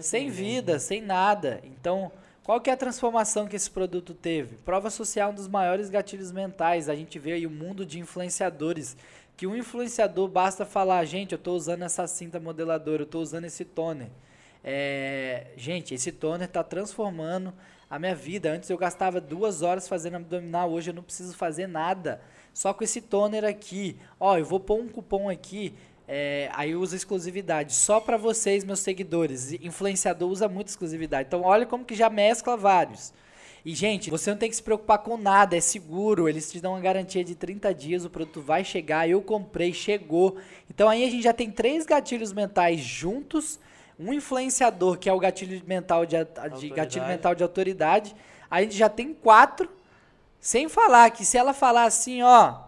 sem 0.00 0.28
ninguém, 0.28 0.36
vida, 0.36 0.72
né? 0.74 0.78
sem 0.78 1.00
nada. 1.00 1.60
Então, 1.64 2.10
qual 2.42 2.60
que 2.60 2.70
é 2.70 2.72
a 2.72 2.76
transformação 2.76 3.46
que 3.46 3.54
esse 3.54 3.70
produto 3.70 4.14
teve? 4.14 4.56
Prova 4.56 4.90
social 4.90 5.30
é 5.30 5.32
um 5.32 5.34
dos 5.34 5.48
maiores 5.48 5.90
gatilhos 5.90 6.32
mentais. 6.32 6.88
A 6.88 6.94
gente 6.94 7.18
vê 7.18 7.32
aí 7.32 7.46
o 7.46 7.50
um 7.50 7.52
mundo 7.52 7.86
de 7.86 8.00
influenciadores. 8.00 8.96
Que 9.36 9.46
um 9.46 9.56
influenciador 9.56 10.28
basta 10.28 10.66
falar, 10.66 11.04
gente, 11.04 11.32
eu 11.32 11.36
estou 11.36 11.56
usando 11.56 11.82
essa 11.82 12.06
cinta 12.06 12.38
modeladora, 12.38 13.02
eu 13.02 13.06
estou 13.06 13.22
usando 13.22 13.44
esse 13.44 13.64
toner. 13.64 14.08
É, 14.64 15.48
gente, 15.56 15.94
esse 15.94 16.12
toner 16.12 16.46
está 16.46 16.62
transformando 16.62 17.52
a 17.92 17.98
minha 17.98 18.14
vida. 18.14 18.50
Antes 18.50 18.70
eu 18.70 18.78
gastava 18.78 19.20
duas 19.20 19.60
horas 19.60 19.86
fazendo 19.86 20.16
abdominal, 20.16 20.72
hoje 20.72 20.88
eu 20.88 20.94
não 20.94 21.02
preciso 21.02 21.36
fazer 21.36 21.66
nada. 21.66 22.22
Só 22.54 22.72
com 22.72 22.82
esse 22.82 23.02
toner 23.02 23.44
aqui. 23.44 23.98
Ó, 24.18 24.38
eu 24.38 24.46
vou 24.46 24.58
pôr 24.58 24.80
um 24.80 24.88
cupom 24.88 25.28
aqui. 25.28 25.74
É, 26.08 26.48
aí 26.54 26.74
usa 26.74 26.96
exclusividade 26.96 27.74
só 27.74 28.00
para 28.00 28.16
vocês, 28.16 28.64
meus 28.64 28.80
seguidores. 28.80 29.52
Influenciador 29.52 30.30
usa 30.30 30.48
muito 30.48 30.68
exclusividade. 30.68 31.26
Então 31.26 31.42
olha 31.42 31.66
como 31.66 31.84
que 31.84 31.94
já 31.94 32.08
mescla 32.08 32.56
vários. 32.56 33.12
E, 33.62 33.74
gente, 33.74 34.08
você 34.08 34.30
não 34.30 34.38
tem 34.38 34.48
que 34.48 34.56
se 34.56 34.62
preocupar 34.62 35.00
com 35.00 35.18
nada, 35.18 35.54
é 35.54 35.60
seguro. 35.60 36.30
Eles 36.30 36.50
te 36.50 36.62
dão 36.62 36.72
uma 36.72 36.80
garantia 36.80 37.22
de 37.22 37.34
30 37.34 37.74
dias, 37.74 38.06
o 38.06 38.10
produto 38.10 38.40
vai 38.40 38.64
chegar. 38.64 39.06
Eu 39.06 39.20
comprei, 39.20 39.74
chegou. 39.74 40.38
Então 40.70 40.88
aí 40.88 41.04
a 41.04 41.10
gente 41.10 41.24
já 41.24 41.34
tem 41.34 41.50
três 41.50 41.84
gatilhos 41.84 42.32
mentais 42.32 42.80
juntos 42.80 43.60
um 44.02 44.12
influenciador, 44.12 44.98
que 44.98 45.08
é 45.08 45.12
o 45.12 45.18
gatilho 45.18 45.62
mental 45.66 46.04
de, 46.04 46.16
de 46.58 46.68
gatilho 46.70 47.06
mental 47.06 47.34
de 47.34 47.42
autoridade, 47.42 48.14
a 48.50 48.60
gente 48.60 48.76
já 48.76 48.88
tem 48.88 49.14
quatro, 49.14 49.70
sem 50.40 50.68
falar 50.68 51.10
que 51.10 51.24
se 51.24 51.38
ela 51.38 51.54
falar 51.54 51.84
assim, 51.84 52.22
ó, 52.22 52.64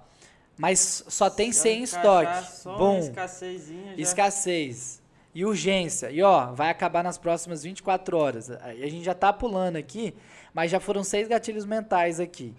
mas 0.56 1.04
só 1.08 1.28
tem 1.28 1.52
100 1.52 1.78
em 1.78 1.82
estoque. 1.82 2.46
Bom, 2.64 2.98
escassez. 2.98 3.70
Escassez. 3.96 5.02
E 5.34 5.44
urgência. 5.44 6.10
E 6.10 6.22
ó, 6.22 6.52
vai 6.52 6.70
acabar 6.70 7.02
nas 7.02 7.18
próximas 7.18 7.64
24 7.64 8.16
horas. 8.16 8.50
A 8.50 8.72
gente 8.72 9.02
já 9.02 9.14
tá 9.14 9.32
pulando 9.32 9.76
aqui, 9.76 10.14
mas 10.52 10.70
já 10.70 10.78
foram 10.78 11.02
seis 11.02 11.26
gatilhos 11.26 11.64
mentais 11.64 12.20
aqui. 12.20 12.54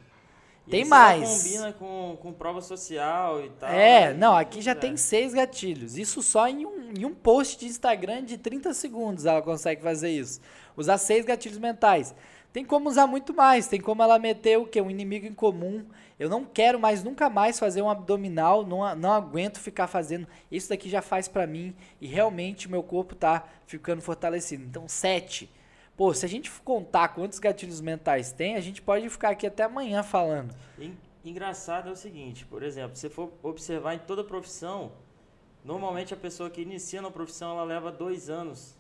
E 0.68 0.72
tem 0.72 0.86
mais. 0.86 1.44
combina 1.44 1.74
com, 1.74 2.18
com 2.22 2.34
prova 2.34 2.60
social 2.62 3.44
e 3.44 3.50
tal. 3.52 3.70
É, 3.70 4.14
não, 4.14 4.36
aqui 4.36 4.62
já 4.62 4.72
é. 4.72 4.76
tem 4.76 4.98
seis 4.98 5.34
gatilhos. 5.34 5.98
Isso 5.98 6.22
só 6.24 6.48
em 6.48 6.66
um, 6.66 6.92
em 6.98 7.06
um 7.06 7.14
post 7.14 7.60
de 7.60 7.68
Instagram 7.68 8.24
de 8.24 8.38
30 8.38 8.74
segundos 8.74 9.26
ela 9.26 9.42
consegue 9.42 9.82
fazer 9.82 10.10
isso. 10.10 10.40
Usar 10.76 10.98
seis 10.98 11.26
gatilhos 11.26 11.60
mentais. 11.60 12.16
Tem 12.52 12.64
como 12.64 12.90
usar 12.90 13.06
muito 13.06 13.34
mais. 13.34 13.68
Tem 13.68 13.82
como 13.82 14.02
ela 14.02 14.18
meter 14.18 14.58
o 14.58 14.66
quê? 14.66 14.82
Um 14.82 14.90
inimigo 14.90 15.28
em 15.28 15.34
comum. 15.34 15.86
Eu 16.18 16.30
não 16.30 16.46
quero 16.46 16.80
mais, 16.80 17.04
nunca 17.04 17.30
mais 17.30 17.60
fazer 17.60 17.82
um 17.82 17.90
abdominal. 17.90 18.66
Não, 18.66 18.96
não 18.96 19.12
aguento 19.12 19.60
ficar 19.60 19.88
fazendo. 19.88 20.26
Isso 20.50 20.70
daqui 20.70 20.90
já 20.90 21.02
faz 21.02 21.28
para 21.28 21.46
mim. 21.46 21.76
E 22.00 22.08
realmente 22.08 22.72
meu 22.72 22.82
corpo 22.82 23.14
tá 23.14 23.46
ficando 23.68 24.02
fortalecido. 24.02 24.64
Então, 24.64 24.88
sete 24.88 25.50
Pô, 25.98 26.14
se 26.14 26.26
a 26.26 26.30
gente 26.30 26.52
contar 26.62 27.10
quantos 27.10 27.40
gatilhos 27.40 27.80
mentais 27.80 28.32
tem, 28.32 28.56
a 28.56 28.62
gente 28.62 28.82
pode 28.82 29.10
ficar 29.10 29.30
aqui 29.30 29.48
até 29.48 29.64
amanhã 29.64 30.04
falando. 30.04 30.54
Engraçado 31.24 31.90
é 31.90 31.92
o 31.92 31.96
seguinte, 31.96 32.46
por 32.46 32.62
exemplo, 32.62 32.96
se 32.96 33.10
for 33.10 33.32
observar 33.42 33.96
em 33.96 34.00
toda 34.00 34.24
profissão, 34.24 34.92
normalmente 35.64 36.14
a 36.14 36.18
pessoa 36.18 36.52
que 36.52 36.62
inicia 36.62 37.02
na 37.02 37.10
profissão 37.10 37.52
ela 37.52 37.64
leva 37.64 37.92
dois 37.92 38.30
anos. 38.30 38.78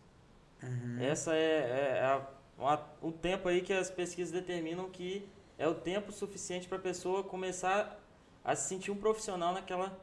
Uhum. 0.61 0.97
Essa 1.01 1.33
é, 1.33 1.39
é, 1.39 1.97
é 1.97 2.21
a, 2.59 2.79
o 3.01 3.11
tempo 3.11 3.47
aí 3.47 3.61
que 3.61 3.73
as 3.73 3.89
pesquisas 3.89 4.31
determinam 4.31 4.89
que 4.89 5.27
é 5.57 5.67
o 5.67 5.73
tempo 5.73 6.11
suficiente 6.11 6.67
para 6.67 6.77
a 6.77 6.81
pessoa 6.81 7.23
começar 7.23 7.99
a 8.43 8.55
se 8.55 8.67
sentir 8.67 8.91
um 8.91 8.95
profissional 8.95 9.53
naquela. 9.53 9.97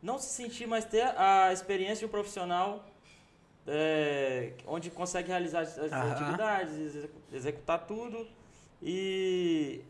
Não 0.00 0.18
se 0.18 0.28
sentir, 0.28 0.66
mas 0.66 0.84
ter 0.84 1.02
a 1.18 1.52
experiência 1.52 1.98
de 1.98 2.06
um 2.06 2.08
profissional 2.08 2.84
é, 3.66 4.52
onde 4.66 4.90
consegue 4.90 5.28
realizar 5.28 5.60
as, 5.60 5.78
atividades, 5.78 6.74
execu- 6.78 7.20
executar 7.32 7.86
tudo. 7.86 8.26
E 8.82 9.80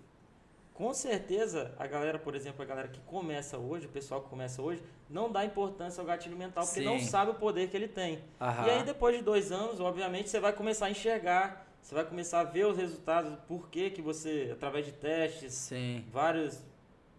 com 0.72 0.92
certeza 0.94 1.74
a 1.78 1.86
galera, 1.86 2.18
por 2.18 2.34
exemplo, 2.34 2.62
a 2.62 2.64
galera 2.64 2.88
que 2.88 3.00
começa 3.00 3.58
hoje, 3.58 3.86
o 3.86 3.88
pessoal 3.88 4.22
que 4.22 4.28
começa 4.28 4.60
hoje, 4.62 4.82
não 5.08 5.30
dá 5.30 5.44
importância 5.44 6.00
ao 6.00 6.06
gatilho 6.06 6.36
mental 6.36 6.64
porque 6.64 6.80
não 6.80 6.98
Sim. 6.98 7.06
sabe 7.06 7.30
o 7.32 7.34
poder 7.34 7.68
que 7.68 7.76
ele 7.76 7.88
tem. 7.88 8.20
E 8.40 8.70
aí 8.70 8.82
depois 8.84 9.16
de 9.16 9.22
dois 9.22 9.52
anos, 9.52 9.80
obviamente, 9.80 10.28
você 10.30 10.40
vai 10.40 10.52
começar 10.52 10.86
a 10.86 10.90
enxergar, 10.90 11.66
você 11.82 11.94
vai 11.94 12.04
começar 12.04 12.40
a 12.40 12.44
ver 12.44 12.66
os 12.66 12.76
resultados, 12.76 13.36
por 13.46 13.68
que 13.68 13.90
que 13.90 14.00
você, 14.02 14.50
através 14.52 14.86
de 14.86 14.92
testes, 14.92 15.52
Sim. 15.54 16.04
vários, 16.12 16.58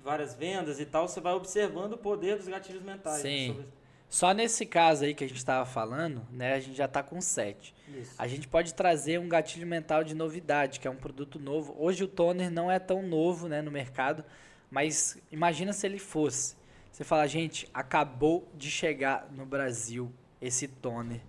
várias 0.03 0.33
vendas 0.33 0.79
e 0.79 0.85
tal, 0.85 1.07
você 1.07 1.19
vai 1.21 1.33
observando 1.33 1.93
o 1.93 1.97
poder 1.97 2.37
dos 2.37 2.47
gatilhos 2.47 2.81
mentais. 2.83 3.21
Sim. 3.21 3.47
sobre- 3.47 3.67
Só 4.15 4.31
nesse 4.31 4.65
caso 4.65 5.03
aí 5.03 5.13
que 5.13 5.25
a 5.25 5.27
gente 5.27 5.35
estava 5.35 5.65
falando, 5.65 6.25
né, 6.31 6.53
a 6.53 6.59
gente 6.61 6.77
já 6.77 6.85
está 6.85 7.03
com 7.03 7.19
7. 7.19 7.75
Isso. 7.99 8.15
A 8.17 8.25
gente 8.29 8.47
pode 8.47 8.73
trazer 8.73 9.19
um 9.19 9.27
gatilho 9.27 9.67
mental 9.67 10.05
de 10.05 10.15
novidade, 10.15 10.79
que 10.79 10.87
é 10.87 10.89
um 10.89 10.95
produto 10.95 11.37
novo. 11.37 11.75
Hoje 11.77 12.05
o 12.05 12.07
toner 12.07 12.49
não 12.49 12.71
é 12.71 12.79
tão 12.79 13.01
novo 13.03 13.49
né, 13.49 13.61
no 13.61 13.69
mercado, 13.69 14.23
mas 14.71 15.17
imagina 15.29 15.73
se 15.73 15.85
ele 15.85 15.99
fosse. 15.99 16.55
Você 16.93 17.03
fala, 17.03 17.27
gente, 17.27 17.69
acabou 17.73 18.47
de 18.55 18.71
chegar 18.71 19.27
no 19.33 19.45
Brasil 19.45 20.09
esse 20.41 20.65
toner. 20.69 21.19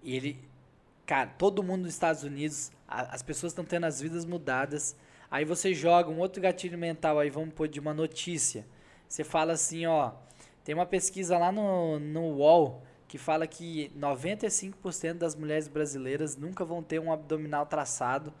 E 0.00 0.14
ele, 0.14 0.38
cara, 1.04 1.30
todo 1.36 1.64
mundo 1.64 1.82
nos 1.82 1.94
Estados 1.94 2.22
Unidos, 2.22 2.70
a- 2.86 3.12
as 3.12 3.22
pessoas 3.24 3.50
estão 3.50 3.64
tendo 3.64 3.86
as 3.86 4.00
vidas 4.00 4.24
mudadas. 4.24 4.94
Aí 5.28 5.44
você 5.44 5.74
joga 5.74 6.08
um 6.08 6.20
outro 6.20 6.40
gatilho 6.40 6.78
mental 6.78 7.18
aí, 7.18 7.28
vamos 7.28 7.52
pôr 7.54 7.66
de 7.66 7.80
uma 7.80 7.92
notícia. 7.92 8.64
Você 9.08 9.24
fala 9.24 9.54
assim, 9.54 9.84
ó, 9.84 10.12
tem 10.68 10.74
uma 10.74 10.84
pesquisa 10.84 11.38
lá 11.38 11.50
no, 11.50 11.98
no 11.98 12.24
UOL 12.34 12.82
que 13.08 13.16
fala 13.16 13.46
que 13.46 13.90
95% 13.98 15.14
das 15.14 15.34
mulheres 15.34 15.66
brasileiras 15.66 16.36
nunca 16.36 16.62
vão 16.62 16.82
ter 16.82 17.00
um 17.00 17.10
abdominal 17.10 17.64
traçado. 17.64 18.34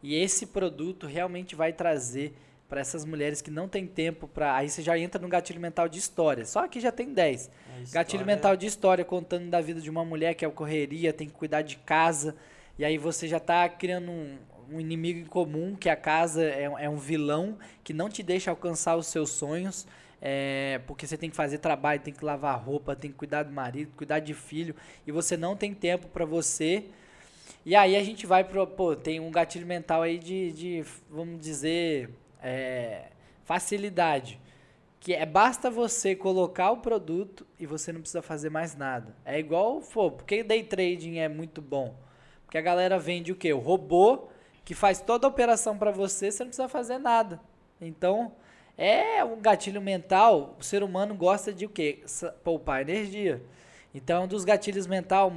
E 0.00 0.14
esse 0.14 0.46
produto 0.46 1.08
realmente 1.08 1.56
vai 1.56 1.72
trazer 1.72 2.34
para 2.68 2.80
essas 2.80 3.04
mulheres 3.04 3.42
que 3.42 3.50
não 3.50 3.66
têm 3.66 3.84
tempo 3.84 4.28
para. 4.28 4.54
Aí 4.54 4.68
você 4.68 4.80
já 4.80 4.96
entra 4.96 5.20
no 5.20 5.26
gatilho 5.26 5.60
mental 5.60 5.88
de 5.88 5.98
história. 5.98 6.44
Só 6.44 6.68
que 6.68 6.78
já 6.78 6.92
tem 6.92 7.12
10. 7.12 7.50
A 7.50 7.80
história- 7.80 7.90
Gatilho 7.92 8.24
mental 8.24 8.56
de 8.56 8.66
história 8.66 9.04
contando 9.04 9.50
da 9.50 9.60
vida 9.60 9.80
de 9.80 9.90
uma 9.90 10.04
mulher 10.04 10.34
que 10.34 10.44
é 10.44 10.48
o 10.48 10.52
correria, 10.52 11.12
tem 11.12 11.26
que 11.26 11.34
cuidar 11.34 11.62
de 11.62 11.78
casa. 11.78 12.36
E 12.78 12.84
aí 12.84 12.96
você 12.96 13.26
já 13.26 13.40
tá 13.40 13.68
criando 13.68 14.08
um, 14.08 14.38
um 14.70 14.80
inimigo 14.80 15.18
em 15.18 15.26
comum, 15.26 15.74
que 15.74 15.88
a 15.88 15.96
casa 15.96 16.44
é, 16.44 16.62
é 16.78 16.88
um 16.88 16.96
vilão 16.96 17.58
que 17.82 17.92
não 17.92 18.08
te 18.08 18.22
deixa 18.22 18.52
alcançar 18.52 18.94
os 18.94 19.08
seus 19.08 19.30
sonhos. 19.30 19.84
É, 20.24 20.80
porque 20.86 21.04
você 21.04 21.18
tem 21.18 21.28
que 21.28 21.34
fazer 21.34 21.58
trabalho, 21.58 22.00
tem 22.00 22.14
que 22.14 22.24
lavar 22.24 22.56
roupa, 22.56 22.94
tem 22.94 23.10
que 23.10 23.16
cuidar 23.16 23.42
do 23.42 23.52
marido, 23.52 23.90
cuidar 23.96 24.20
de 24.20 24.32
filho. 24.32 24.72
E 25.04 25.10
você 25.10 25.36
não 25.36 25.56
tem 25.56 25.74
tempo 25.74 26.06
para 26.06 26.24
você. 26.24 26.84
E 27.66 27.74
aí 27.74 27.96
a 27.96 28.04
gente 28.04 28.24
vai 28.24 28.44
pro. 28.44 28.64
Pô, 28.64 28.94
tem 28.94 29.18
um 29.18 29.32
gatilho 29.32 29.66
mental 29.66 30.00
aí 30.00 30.18
de, 30.18 30.52
de 30.52 30.84
vamos 31.10 31.40
dizer, 31.40 32.10
é, 32.40 33.08
facilidade. 33.44 34.40
Que 35.00 35.12
é 35.12 35.26
basta 35.26 35.68
você 35.68 36.14
colocar 36.14 36.70
o 36.70 36.76
produto 36.76 37.44
e 37.58 37.66
você 37.66 37.92
não 37.92 38.00
precisa 38.00 38.22
fazer 38.22 38.48
mais 38.48 38.76
nada. 38.76 39.16
É 39.24 39.40
igual, 39.40 39.80
pô, 39.80 40.12
porque 40.12 40.44
day 40.44 40.62
trading 40.62 41.18
é 41.18 41.28
muito 41.28 41.60
bom? 41.60 41.96
Porque 42.44 42.56
a 42.56 42.62
galera 42.62 42.96
vende 42.96 43.32
o 43.32 43.36
quê? 43.36 43.52
O 43.52 43.58
robô 43.58 44.28
que 44.64 44.72
faz 44.72 45.00
toda 45.00 45.26
a 45.26 45.30
operação 45.30 45.76
para 45.76 45.90
você, 45.90 46.30
você 46.30 46.44
não 46.44 46.50
precisa 46.50 46.68
fazer 46.68 46.98
nada. 46.98 47.40
Então, 47.80 48.32
é 48.76 49.22
um 49.24 49.40
gatilho 49.40 49.80
mental, 49.80 50.56
o 50.58 50.62
ser 50.62 50.82
humano 50.82 51.14
gosta 51.14 51.52
de 51.52 51.66
o 51.66 51.68
quê? 51.68 52.02
Poupar 52.42 52.80
energia. 52.80 53.42
Então, 53.94 54.22
é 54.22 54.24
um 54.24 54.28
dos 54.28 54.44
gatilhos 54.44 54.86
mental, 54.86 55.32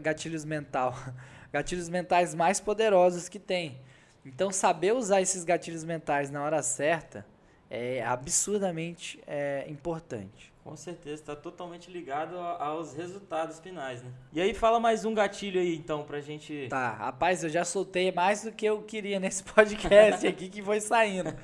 gatilhos 0.00 0.44
mental, 0.44 0.94
gatilhos 1.52 1.88
mentais 1.88 2.34
mais 2.34 2.58
poderosos 2.60 3.28
que 3.28 3.38
tem. 3.38 3.80
Então, 4.24 4.50
saber 4.50 4.92
usar 4.92 5.20
esses 5.20 5.44
gatilhos 5.44 5.84
mentais 5.84 6.30
na 6.30 6.42
hora 6.42 6.62
certa 6.62 7.24
é 7.70 8.02
absurdamente 8.02 9.22
é, 9.26 9.64
importante. 9.68 10.52
Com 10.64 10.76
certeza, 10.76 11.16
está 11.16 11.36
totalmente 11.36 11.90
ligado 11.90 12.38
aos 12.38 12.94
resultados 12.94 13.60
finais, 13.60 14.02
né? 14.02 14.10
E 14.32 14.40
aí 14.40 14.54
fala 14.54 14.80
mais 14.80 15.04
um 15.04 15.12
gatilho 15.12 15.60
aí, 15.60 15.76
então, 15.76 16.04
pra 16.04 16.20
gente... 16.20 16.68
Tá, 16.70 16.90
rapaz, 16.92 17.44
eu 17.44 17.50
já 17.50 17.64
soltei 17.66 18.10
mais 18.10 18.44
do 18.44 18.50
que 18.50 18.64
eu 18.64 18.80
queria 18.80 19.20
nesse 19.20 19.44
podcast 19.44 20.26
aqui 20.26 20.48
que 20.48 20.62
foi 20.62 20.80
saindo. 20.80 21.36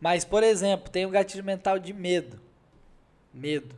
Mas, 0.00 0.24
por 0.24 0.42
exemplo, 0.42 0.90
tem 0.90 1.06
o 1.06 1.10
gatilho 1.10 1.44
mental 1.44 1.78
de 1.78 1.92
medo. 1.92 2.40
Medo. 3.32 3.74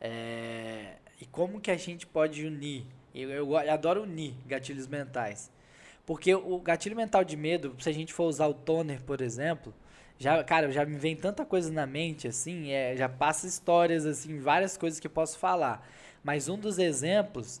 É, 0.00 0.96
E 1.20 1.26
como 1.26 1.60
que 1.60 1.70
a 1.70 1.76
gente 1.76 2.06
pode 2.06 2.46
unir? 2.46 2.84
Eu, 3.14 3.30
eu 3.30 3.56
adoro 3.56 4.02
unir 4.02 4.34
gatilhos 4.46 4.86
mentais. 4.86 5.50
Porque 6.06 6.34
o 6.34 6.58
gatilho 6.60 6.96
mental 6.96 7.24
de 7.24 7.36
medo, 7.36 7.76
se 7.80 7.88
a 7.88 7.92
gente 7.92 8.12
for 8.14 8.24
usar 8.24 8.46
o 8.46 8.54
toner, 8.54 9.02
por 9.02 9.20
exemplo, 9.20 9.74
já, 10.18 10.42
cara, 10.44 10.70
já 10.72 10.84
me 10.84 10.96
vem 10.96 11.14
tanta 11.16 11.44
coisa 11.44 11.70
na 11.72 11.86
mente, 11.86 12.26
assim, 12.28 12.70
é, 12.72 12.96
já 12.96 13.08
passa 13.08 13.46
histórias, 13.46 14.06
assim, 14.06 14.38
várias 14.40 14.76
coisas 14.76 14.98
que 15.00 15.06
eu 15.06 15.10
posso 15.10 15.38
falar. 15.38 15.86
Mas 16.22 16.48
um 16.48 16.58
dos 16.58 16.78
exemplos 16.78 17.60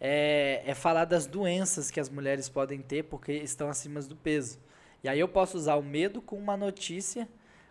é, 0.00 0.62
é 0.66 0.74
falar 0.74 1.04
das 1.04 1.26
doenças 1.26 1.90
que 1.90 2.00
as 2.00 2.08
mulheres 2.08 2.48
podem 2.48 2.80
ter 2.80 3.04
porque 3.04 3.32
estão 3.32 3.68
acima 3.68 4.00
do 4.02 4.16
peso. 4.16 4.58
E 5.02 5.08
aí 5.08 5.20
eu 5.20 5.28
posso 5.28 5.56
usar 5.56 5.76
o 5.76 5.82
medo 5.82 6.20
com 6.20 6.36
uma 6.36 6.56
notícia, 6.56 7.28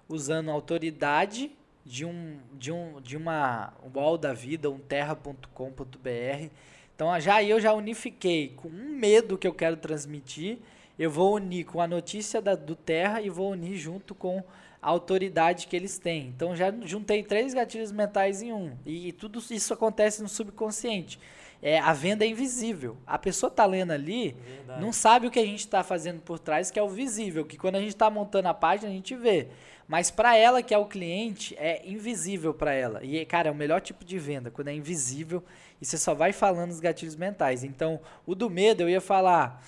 usando 0.08 0.50
a 0.50 0.54
autoridade 0.54 1.52
de 1.86 2.06
um 2.06 2.38
de 2.54 2.72
um 2.72 3.00
de 3.02 3.16
uma 3.16 3.74
um 3.84 4.00
UOL 4.00 4.18
da 4.18 4.34
vida, 4.34 4.70
um 4.70 4.80
terra.com.br. 4.80 6.50
Então 6.96 7.20
já 7.20 7.36
aí 7.36 7.50
eu 7.50 7.60
já 7.60 7.74
unifiquei 7.74 8.54
com 8.56 8.70
um 8.70 8.90
medo 8.96 9.38
que 9.38 9.48
eu 9.48 9.54
quero 9.54 9.78
transmitir, 9.78 10.60
eu 10.98 11.12
vou 11.12 11.36
unir 11.36 11.66
com 11.66 11.82
a 11.82 11.88
notícia 11.88 12.42
da, 12.42 12.56
do 12.56 12.76
Terra 12.76 13.22
e 13.22 13.30
vou 13.30 13.52
unir 13.52 13.76
junto 13.78 14.16
com 14.16 14.42
a 14.82 14.90
autoridade 14.90 15.68
que 15.68 15.76
eles 15.76 15.98
têm. 15.98 16.28
Então 16.28 16.56
já 16.56 16.74
juntei 16.84 17.24
três 17.24 17.54
gatilhos 17.54 17.92
mentais 17.92 18.42
em 18.42 18.54
um. 18.54 18.72
E, 18.86 19.12
tudo 19.12 19.44
isso 19.50 19.74
acontece 19.74 20.22
no 20.22 20.30
subconsciente. 20.30 21.20
É, 21.62 21.80
a 21.80 21.94
venda 21.94 22.24
é 22.26 22.28
invisível. 22.28 22.98
A 23.08 23.18
pessoa 23.18 23.50
tá 23.50 23.66
lendo 23.66 23.92
ali, 23.92 24.36
Verdade. 24.46 24.82
não 24.82 24.94
sabe 24.94 25.28
o 25.28 25.32
que 25.32 25.40
a 25.40 25.46
gente 25.46 25.60
está 25.60 25.84
fazendo 25.84 26.22
por 26.22 26.38
trás, 26.38 26.70
que 26.70 26.78
é 26.78 26.84
o 26.84 26.90
visível, 26.90 27.46
que 27.46 27.58
quando 27.58 27.76
a 27.76 27.80
gente 27.80 27.90
está 27.90 28.10
montando 28.10 28.48
a 28.48 28.54
página 28.54 28.90
a 28.90 28.94
gente 28.94 29.16
vê. 29.16 29.48
Mas 29.88 30.10
para 30.10 30.36
ela 30.36 30.64
que 30.64 30.74
é 30.74 30.78
o 30.78 30.86
cliente, 30.86 31.56
é 31.58 31.88
invisível 31.88 32.54
para 32.54 32.74
ela. 32.74 33.04
E 33.04 33.26
cara, 33.26 33.50
é 33.50 33.52
o 33.52 33.56
melhor 33.56 33.82
tipo 33.82 34.04
de 34.04 34.18
venda, 34.18 34.52
quando 34.52 34.68
é 34.68 34.74
invisível 34.74 35.44
e 35.82 35.86
você 35.86 35.98
só 35.98 36.14
vai 36.14 36.32
falando 36.32 36.72
os 36.72 36.80
gatilhos 36.80 37.16
mentais. 37.16 37.64
Então, 37.64 38.00
o 38.26 38.34
do 38.34 38.50
medo 38.50 38.82
eu 38.82 38.90
ia 38.90 39.02
falar, 39.02 39.64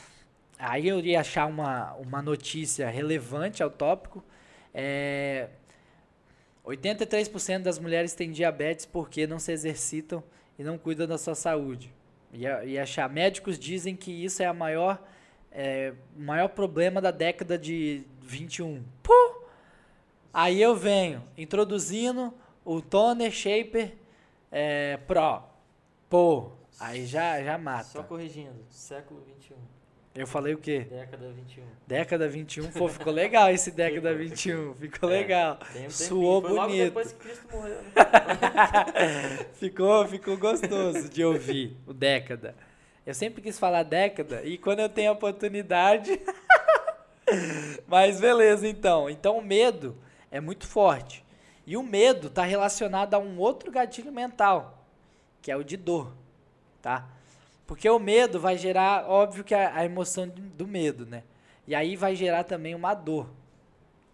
aí 0.57 0.87
eu 0.87 0.99
ia 0.99 1.19
achar 1.19 1.45
uma, 1.45 1.93
uma 1.95 2.21
notícia 2.21 2.89
relevante 2.89 3.61
ao 3.61 3.69
tópico. 3.69 4.23
É, 4.73 5.49
83% 6.65 7.59
das 7.59 7.79
mulheres 7.79 8.13
têm 8.13 8.31
diabetes 8.31 8.85
porque 8.85 9.27
não 9.27 9.39
se 9.39 9.51
exercitam 9.51 10.23
e 10.57 10.63
não 10.63 10.77
cuidam 10.77 11.07
da 11.07 11.17
sua 11.17 11.35
saúde. 11.35 11.93
E, 12.33 12.43
e 12.43 12.77
achar 12.79 13.09
médicos 13.09 13.57
dizem 13.57 13.95
que 13.95 14.11
isso 14.11 14.41
é 14.41 14.45
a 14.45 14.53
maior 14.53 15.01
é, 15.51 15.93
maior 16.15 16.49
problema 16.49 17.01
da 17.01 17.11
década 17.11 17.57
de 17.57 18.03
21. 18.21 18.83
Pô! 19.01 19.47
Aí 20.33 20.61
eu 20.61 20.75
venho 20.75 21.23
introduzindo 21.35 22.33
o 22.63 22.81
toner 22.81 23.31
shaper 23.31 23.95
é, 24.51 24.97
pro. 24.97 25.41
Pô, 26.09 26.51
aí 26.79 27.05
já 27.05 27.43
já 27.43 27.53
Só 27.53 27.59
mata. 27.59 28.03
corrigindo, 28.03 28.63
século 28.69 29.23
XXI, 29.39 29.55
Eu 30.17 30.25
falei 30.25 30.55
o 30.55 30.57
quê? 30.57 30.79
década 30.79 31.29
21. 31.31 31.63
Década 31.85 32.27
21, 32.27 32.71
pô, 32.71 32.87
ficou 32.89 33.13
legal 33.13 33.51
esse 33.51 33.69
década 33.69 34.15
21, 34.15 34.73
ficou 34.73 35.07
legal. 35.07 35.59
Tem 35.71 35.85
um 35.85 35.89
Suou 35.91 36.41
foi 36.41 36.51
logo 36.53 36.67
bonito. 36.69 36.85
depois 36.85 37.11
que 37.13 37.19
Cristo 37.19 37.45
morreu. 37.51 37.75
né? 37.75 39.45
Ficou, 39.53 40.07
ficou 40.07 40.35
gostoso 40.35 41.07
de 41.07 41.23
ouvir 41.23 41.77
o 41.85 41.93
década. 41.93 42.55
Eu 43.05 43.13
sempre 43.13 43.43
quis 43.43 43.59
falar 43.59 43.83
década 43.83 44.41
e 44.43 44.57
quando 44.57 44.79
eu 44.79 44.89
tenho 44.89 45.11
a 45.11 45.13
oportunidade. 45.13 46.19
Mas 47.85 48.19
beleza, 48.19 48.67
então. 48.67 49.07
Então 49.07 49.37
o 49.37 49.41
medo 49.41 49.95
é 50.31 50.41
muito 50.41 50.65
forte. 50.65 51.23
E 51.65 51.77
o 51.77 51.83
medo 51.83 52.25
está 52.27 52.43
relacionado 52.43 53.13
a 53.13 53.19
um 53.19 53.37
outro 53.37 53.69
gatilho 53.71 54.11
mental, 54.11 54.83
que 55.43 55.51
é 55.51 55.55
o 55.55 55.63
de 55.63 55.77
dor, 55.77 56.11
tá? 56.81 57.07
Porque 57.67 57.87
o 57.89 57.99
medo 57.99 58.39
vai 58.39 58.57
gerar, 58.57 59.07
óbvio 59.09 59.43
que 59.43 59.53
a, 59.53 59.75
a 59.75 59.85
emoção 59.85 60.27
do 60.27 60.65
medo, 60.65 61.05
né? 61.05 61.23
E 61.67 61.75
aí 61.75 61.95
vai 61.97 62.15
gerar 62.15 62.45
também 62.45 62.73
uma 62.73 62.93
dor. 62.93 63.29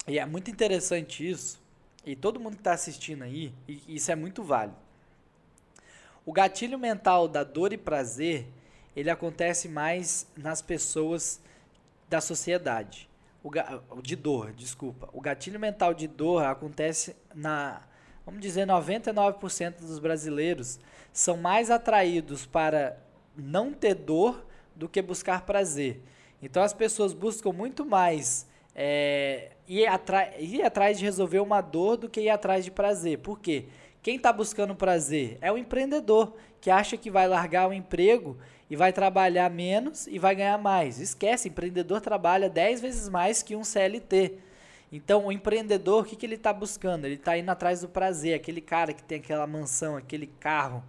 E 0.07 0.17
é 0.17 0.25
muito 0.25 0.50
interessante 0.50 1.29
isso. 1.29 1.62
E 2.05 2.15
todo 2.15 2.39
mundo 2.39 2.55
que 2.55 2.62
está 2.62 2.74
assistindo 2.74 3.24
aí, 3.24 3.53
isso 3.88 4.12
é 4.12 4.15
muito 4.15 4.43
válido. 4.43 4.75
O 6.25 6.33
gatilho 6.33 6.79
mental 6.79 7.27
da 7.27 7.43
dor 7.43 7.72
e 7.74 7.77
prazer, 7.77 8.48
ele 8.95 9.10
acontece 9.10 9.69
mais 9.69 10.27
nas 10.36 10.62
pessoas 10.62 11.39
da 12.10 12.19
sociedade. 12.19 13.10
O 13.43 13.50
ga- 13.50 13.81
de 14.01 14.15
dor, 14.15 14.51
desculpa. 14.53 15.10
O 15.13 15.22
gatilho 15.22 15.60
mental 15.60 15.93
de 15.93 16.07
dor 16.07 16.43
acontece 16.43 17.15
na, 17.36 17.81
vamos 18.25 18.41
dizer, 18.41 18.65
99% 18.65 19.79
dos 19.79 20.00
brasileiros 20.00 20.79
são 21.12 21.38
mais 21.38 21.69
atraídos 21.69 22.45
para 22.45 22.98
não 23.35 23.73
ter 23.73 23.95
dor 23.95 24.45
do 24.75 24.87
que 24.89 25.01
buscar 25.01 25.45
prazer. 25.45 26.01
Então 26.41 26.61
as 26.61 26.73
pessoas 26.73 27.13
buscam 27.13 27.51
muito 27.51 27.85
mais 27.85 28.47
é, 28.75 29.51
ir, 29.67 29.87
ir 30.39 30.63
atrás 30.63 30.97
de 30.97 31.05
resolver 31.05 31.39
uma 31.39 31.61
dor 31.61 31.97
do 31.97 32.09
que 32.09 32.21
ir 32.21 32.29
atrás 32.29 32.65
de 32.65 32.71
prazer. 32.71 33.19
Por 33.19 33.39
quê? 33.39 33.65
Quem 34.01 34.17
está 34.17 34.33
buscando 34.33 34.75
prazer 34.75 35.37
é 35.39 35.51
o 35.51 35.57
empreendedor 35.57 36.33
que 36.59 36.69
acha 36.69 36.97
que 36.97 37.09
vai 37.09 37.27
largar 37.27 37.69
o 37.69 37.73
emprego 37.73 38.37
e 38.69 38.75
vai 38.75 38.91
trabalhar 38.91 39.49
menos 39.49 40.07
e 40.07 40.19
vai 40.19 40.35
ganhar 40.35 40.57
mais. 40.57 40.99
Esquece, 40.99 41.47
empreendedor 41.47 42.01
trabalha 42.01 42.49
10 42.49 42.81
vezes 42.81 43.07
mais 43.07 43.41
que 43.41 43.55
um 43.55 43.63
CLT. 43.63 44.37
Então, 44.91 45.25
o 45.25 45.31
empreendedor, 45.31 46.03
o 46.03 46.05
que, 46.05 46.15
que 46.15 46.25
ele 46.25 46.35
está 46.35 46.53
buscando? 46.53 47.05
Ele 47.05 47.15
está 47.15 47.37
indo 47.37 47.49
atrás 47.49 47.81
do 47.81 47.87
prazer, 47.87 48.35
aquele 48.35 48.61
cara 48.61 48.93
que 48.93 49.01
tem 49.01 49.17
aquela 49.17 49.47
mansão, 49.47 49.97
aquele 49.97 50.27
carro. 50.27 50.83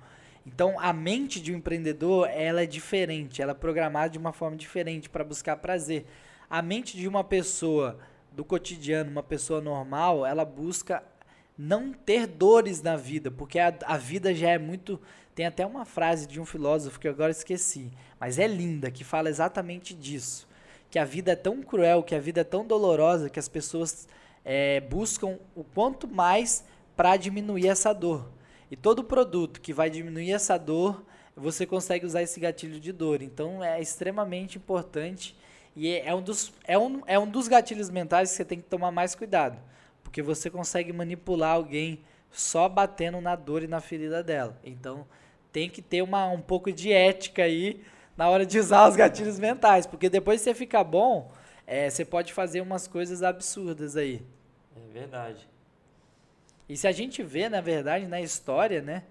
Então, 0.47 0.79
a 0.79 0.93
mente 0.93 1.41
de 1.41 1.53
um 1.53 1.57
empreendedor, 1.57 2.29
ela 2.29 2.63
é 2.63 2.67
diferente, 2.67 3.41
ela 3.41 3.53
é 3.53 3.55
programada 3.55 4.11
de 4.11 4.19
uma 4.19 4.33
forma 4.33 4.57
diferente 4.57 5.09
para 5.09 5.25
buscar 5.25 5.57
prazer. 5.57 6.05
A 6.51 6.61
mente 6.61 6.97
de 6.97 7.09
uma 7.09 7.25
pessoa 7.25 7.99
do 8.31 8.45
cotidiano, 8.45 9.11
uma 9.11 9.23
pessoa 9.23 9.61
normal, 9.61 10.27
ela 10.27 10.45
busca 10.45 11.03
não 11.57 11.93
ter 11.93 12.27
dores 12.27 12.83
na 12.83 12.97
vida, 12.97 13.31
porque 13.31 13.59
a, 13.59 13.73
a 13.87 13.97
vida 13.97 14.35
já 14.35 14.51
é 14.51 14.59
muito. 14.59 15.01
Tem 15.35 15.47
até 15.47 15.65
uma 15.65 15.85
frase 15.85 16.27
de 16.27 16.39
um 16.39 16.45
filósofo 16.45 17.01
que 17.01 17.09
eu 17.09 17.13
agora 17.13 17.31
esqueci, 17.31 17.91
mas 18.21 18.39
é 18.39 18.47
linda, 18.47 18.91
que 18.91 19.03
fala 19.03 19.29
exatamente 19.29 19.95
disso. 19.95 20.47
Que 20.91 20.99
a 20.99 21.05
vida 21.05 21.33
é 21.33 21.37
tão 21.37 21.63
cruel, 21.63 22.03
que 22.03 22.15
a 22.15 22.21
vida 22.21 22.43
é 22.43 22.45
tão 22.45 22.67
dolorosa, 22.67 23.31
que 23.31 23.39
as 23.39 23.49
pessoas 23.49 24.07
é, 24.45 24.81
buscam 24.81 25.39
o 25.55 25.65
quanto 25.65 26.07
mais 26.07 26.65
para 26.95 27.17
diminuir 27.17 27.69
essa 27.69 27.93
dor. 27.93 28.29
E 28.75 28.77
todo 28.77 29.05
produto 29.05 29.61
que 29.61 29.73
vai 29.73 29.89
diminuir 29.89 30.33
essa 30.33 30.59
dor, 30.59 31.05
você 31.37 31.65
consegue 31.65 32.05
usar 32.05 32.23
esse 32.23 32.41
gatilho 32.41 32.81
de 32.81 32.91
dor. 32.91 33.23
Então 33.23 33.63
é 33.63 33.81
extremamente 33.81 34.59
importante 34.59 35.37
e 35.77 35.97
é, 35.97 36.13
um 36.13 36.21
dos, 36.21 36.53
é, 36.65 36.77
um, 36.77 37.01
é 37.07 37.17
um 37.17 37.25
dos 37.25 37.47
gatilhos 37.47 37.89
mentais 37.89 38.31
que 38.31 38.37
você 38.37 38.45
tem 38.45 38.59
que 38.59 38.65
tomar 38.65 38.91
mais 38.91 39.15
cuidado. 39.15 39.57
Porque 40.03 40.21
você 40.21 40.51
consegue 40.51 40.93
manipular 40.93 41.55
alguém 41.55 42.01
só 42.33 42.69
batendo 42.69 43.21
na 43.21 43.37
dor 43.37 43.63
e 43.63 43.69
na 43.69 43.81
ferida 43.81 44.25
dela. 44.25 44.59
Então, 44.65 45.07
tem 45.53 45.71
que 45.71 45.81
ter 45.81 46.03
uma, 46.03 46.27
um 46.27 46.41
pouco 46.41 46.73
de 46.73 46.93
ética 46.93 47.45
aí 47.45 47.81
na 48.17 48.29
hora 48.29 48.45
de 48.45 48.59
usar 48.59 48.89
os 48.89 48.97
gatilhos 48.97 49.39
mentais. 49.39 49.87
Porque 49.87 50.09
depois 50.09 50.41
que 50.41 50.47
você 50.47 50.53
ficar 50.53 50.83
bom, 50.83 51.31
é, 51.65 51.89
você 51.89 52.05
pode 52.05 52.33
fazer 52.33 52.61
umas 52.61 52.89
coisas 52.89 53.23
absurdas 53.23 53.97
aí. 53.97 54.21
É 54.77 54.93
verdade. 54.93 55.54
E 56.69 56.77
se 56.77 56.87
a 56.87 56.93
gente 56.93 57.23
vê, 57.23 57.49
na 57.49 57.61
verdade, 57.61 58.07
na 58.07 58.21
história, 58.21 58.81
né? 58.81 59.05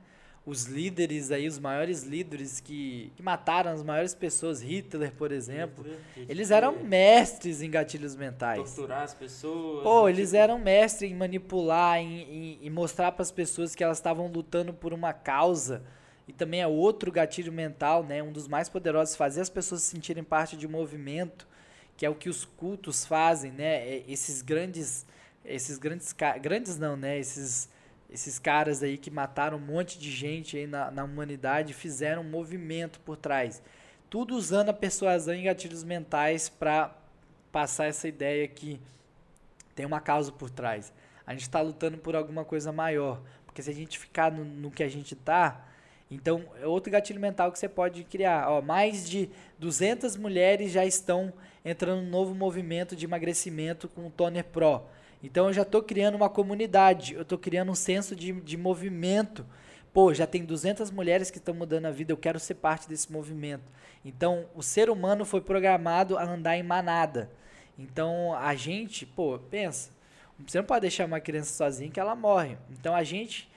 os 0.45 0.65
líderes 0.65 1.31
aí, 1.31 1.47
os 1.47 1.57
maiores 1.57 2.03
líderes 2.03 2.59
que, 2.59 3.11
que 3.15 3.23
mataram 3.23 3.71
as 3.71 3.81
maiores 3.81 4.13
pessoas, 4.13 4.61
Hitler, 4.61 5.13
por 5.13 5.31
exemplo, 5.31 5.85
Hitler, 5.85 6.25
eles 6.29 6.51
eram 6.51 6.83
mestres 6.83 7.61
em 7.61 7.69
gatilhos 7.69 8.13
mentais. 8.15 8.73
Torturar 8.75 9.03
as 9.03 9.13
pessoas. 9.13 9.83
Pô, 9.83 10.09
eles 10.09 10.31
tipo... 10.31 10.41
eram 10.41 10.59
mestres 10.59 11.09
em 11.09 11.15
manipular, 11.15 11.97
em, 11.99 12.23
em, 12.23 12.59
em 12.61 12.69
mostrar 12.69 13.13
para 13.13 13.21
as 13.21 13.31
pessoas 13.31 13.73
que 13.73 13.83
elas 13.83 13.97
estavam 13.97 14.27
lutando 14.27 14.73
por 14.73 14.93
uma 14.93 15.13
causa. 15.13 15.81
E 16.27 16.33
também 16.33 16.61
é 16.61 16.67
outro 16.67 17.11
gatilho 17.11 17.51
mental, 17.51 18.03
né? 18.03 18.21
Um 18.21 18.31
dos 18.31 18.47
mais 18.47 18.67
poderosos, 18.67 19.15
fazer 19.15 19.41
as 19.41 19.49
pessoas 19.49 19.81
se 19.81 19.91
sentirem 19.91 20.23
parte 20.23 20.57
de 20.57 20.67
um 20.67 20.69
movimento, 20.69 21.47
que 21.95 22.05
é 22.05 22.09
o 22.09 22.15
que 22.15 22.29
os 22.29 22.43
cultos 22.43 23.05
fazem, 23.05 23.51
né? 23.51 23.75
É, 23.75 24.03
esses 24.09 24.41
grandes, 24.41 25.05
esses 25.45 25.77
grandes, 25.77 26.13
grandes 26.41 26.77
não, 26.77 26.95
né? 26.95 27.17
Esses 27.17 27.69
esses 28.13 28.37
caras 28.37 28.83
aí 28.83 28.95
que 28.95 29.09
mataram 29.09 29.57
um 29.57 29.59
monte 29.59 29.97
de 29.97 30.11
gente 30.11 30.55
aí 30.55 30.67
na, 30.67 30.91
na 30.91 31.03
humanidade 31.03 31.73
fizeram 31.73 32.21
um 32.21 32.29
movimento 32.29 32.99
por 32.99 33.17
trás. 33.17 33.59
Tudo 34.07 34.35
usando 34.35 34.69
a 34.69 34.73
persuasão 34.73 35.33
e 35.33 35.41
gatilhos 35.41 35.83
mentais 35.83 36.47
para 36.47 36.95
passar 37.51 37.87
essa 37.87 38.07
ideia 38.07 38.47
que 38.47 38.79
tem 39.73 39.83
uma 39.83 39.99
causa 39.99 40.31
por 40.31 40.51
trás. 40.51 40.93
A 41.25 41.31
gente 41.31 41.41
está 41.41 41.59
lutando 41.59 41.97
por 41.97 42.15
alguma 42.15 42.45
coisa 42.45 42.71
maior. 42.71 43.19
Porque 43.47 43.63
se 43.63 43.71
a 43.71 43.73
gente 43.73 43.97
ficar 43.97 44.31
no, 44.31 44.45
no 44.45 44.69
que 44.69 44.83
a 44.83 44.89
gente 44.89 45.15
está, 45.15 45.65
então 46.09 46.45
é 46.61 46.67
outro 46.67 46.91
gatilho 46.91 47.19
mental 47.19 47.51
que 47.51 47.57
você 47.57 47.67
pode 47.67 48.03
criar. 48.03 48.47
Ó, 48.47 48.61
mais 48.61 49.09
de 49.09 49.27
200 49.57 50.15
mulheres 50.17 50.71
já 50.71 50.85
estão 50.85 51.33
entrando 51.65 52.03
no 52.03 52.09
novo 52.09 52.35
movimento 52.35 52.95
de 52.95 53.05
emagrecimento 53.05 53.87
com 53.87 54.05
o 54.05 54.11
Toner 54.11 54.43
Pro. 54.43 54.83
Então 55.23 55.47
eu 55.47 55.53
já 55.53 55.61
estou 55.61 55.81
criando 55.81 56.15
uma 56.15 56.29
comunidade, 56.29 57.13
eu 57.13 57.21
estou 57.21 57.37
criando 57.37 57.71
um 57.71 57.75
senso 57.75 58.13
de, 58.13 58.33
de 58.33 58.57
movimento. 58.57 59.45
Pô, 59.93 60.13
já 60.13 60.27
tem 60.27 60.43
200 60.43 60.91
mulheres 60.91 61.31
que 61.31 61.37
estão 61.37 61.53
mudando 61.53 61.85
a 61.85 61.91
vida, 61.91 62.11
eu 62.11 62.17
quero 62.17 62.39
ser 62.39 62.55
parte 62.55 62.89
desse 62.89 63.09
movimento. 63.11 63.71
Então 64.03 64.45
o 64.53 64.61
ser 64.61 64.89
humano 64.89 65.23
foi 65.23 65.39
programado 65.39 66.17
a 66.17 66.23
andar 66.23 66.57
em 66.57 66.63
manada. 66.63 67.31
Então 67.79 68.35
a 68.35 68.53
gente, 68.53 69.05
pô, 69.05 69.39
pensa, 69.39 69.91
você 70.45 70.57
não 70.57 70.65
pode 70.65 70.81
deixar 70.81 71.05
uma 71.05 71.21
criança 71.21 71.53
sozinha 71.53 71.89
que 71.89 71.99
ela 71.99 72.15
morre. 72.15 72.57
Então 72.71 72.93
a 72.93 73.03
gente, 73.03 73.49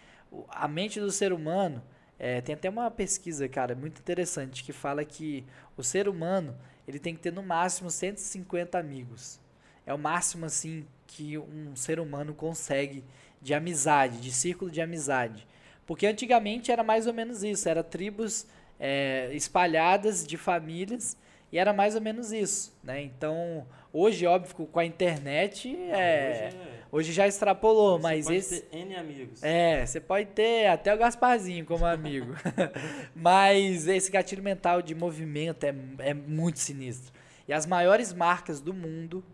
a 0.49 0.69
mente 0.69 1.01
do 1.01 1.11
ser 1.11 1.33
humano, 1.33 1.83
é, 2.19 2.41
tem 2.41 2.55
até 2.55 2.71
uma 2.71 2.91
pesquisa, 2.91 3.49
cara, 3.49 3.75
muito 3.75 3.99
interessante, 3.99 4.63
que 4.63 4.73
fala 4.73 5.05
que 5.05 5.45
o 5.77 5.83
ser 5.83 6.09
humano 6.09 6.57
ele 6.87 6.99
tem 6.99 7.15
que 7.15 7.21
ter 7.21 7.33
no 7.33 7.43
máximo 7.43 7.91
150 7.91 8.79
amigos. 8.79 9.41
É 9.85 9.93
o 9.93 9.99
máximo 9.99 10.47
assim 10.47 10.87
que 11.07 11.39
um 11.39 11.75
ser 11.75 12.01
humano 12.01 12.35
consegue 12.35 13.05
de 13.41 13.55
amizade, 13.55 14.19
de 14.19 14.33
círculo 14.33 14.71
de 14.71 14.81
amizade. 14.81 15.47
Porque 15.87 16.07
antigamente 16.07 16.73
era 16.73 16.83
mais 16.83 17.07
ou 17.07 17.15
menos 17.15 17.45
isso, 17.45 17.69
era 17.69 17.83
tribos 17.83 18.47
é, 18.79 19.31
espalhadas 19.33 20.27
de 20.27 20.37
famílias 20.37 21.17
e 21.53 21.59
era 21.59 21.73
mais 21.73 21.95
ou 21.95 22.01
menos 22.01 22.33
isso, 22.33 22.77
né? 22.83 23.01
Então, 23.03 23.67
hoje, 23.93 24.27
óbvio, 24.27 24.67
com 24.67 24.81
a 24.81 24.85
internet, 24.85 25.75
é, 25.75 26.51
hoje, 26.51 26.57
é... 26.57 26.85
hoje, 26.91 27.13
já 27.13 27.27
extrapolou, 27.29 27.99
você 27.99 28.03
mas 28.03 28.25
pode 28.27 28.37
esse... 28.37 28.61
ter 28.63 28.77
N 28.79 28.97
amigos. 28.97 29.43
É, 29.45 29.87
você 29.87 30.01
pode 30.01 30.27
ter 30.31 30.67
até 30.67 30.93
o 30.93 30.99
Gasparzinho 30.99 31.65
como 31.65 31.87
amigo. 31.87 32.35
mas 33.15 33.87
esse 33.87 34.11
gatilho 34.11 34.43
mental 34.43 34.83
de 34.83 34.95
movimento 34.95 35.65
é, 35.65 35.75
é 36.01 36.13
muito 36.13 36.59
sinistro. 36.59 37.13
E 37.47 37.53
as 37.53 37.65
maiores 37.65 38.13
marcas 38.13 38.61
do 38.61 38.75
mundo 38.75 39.25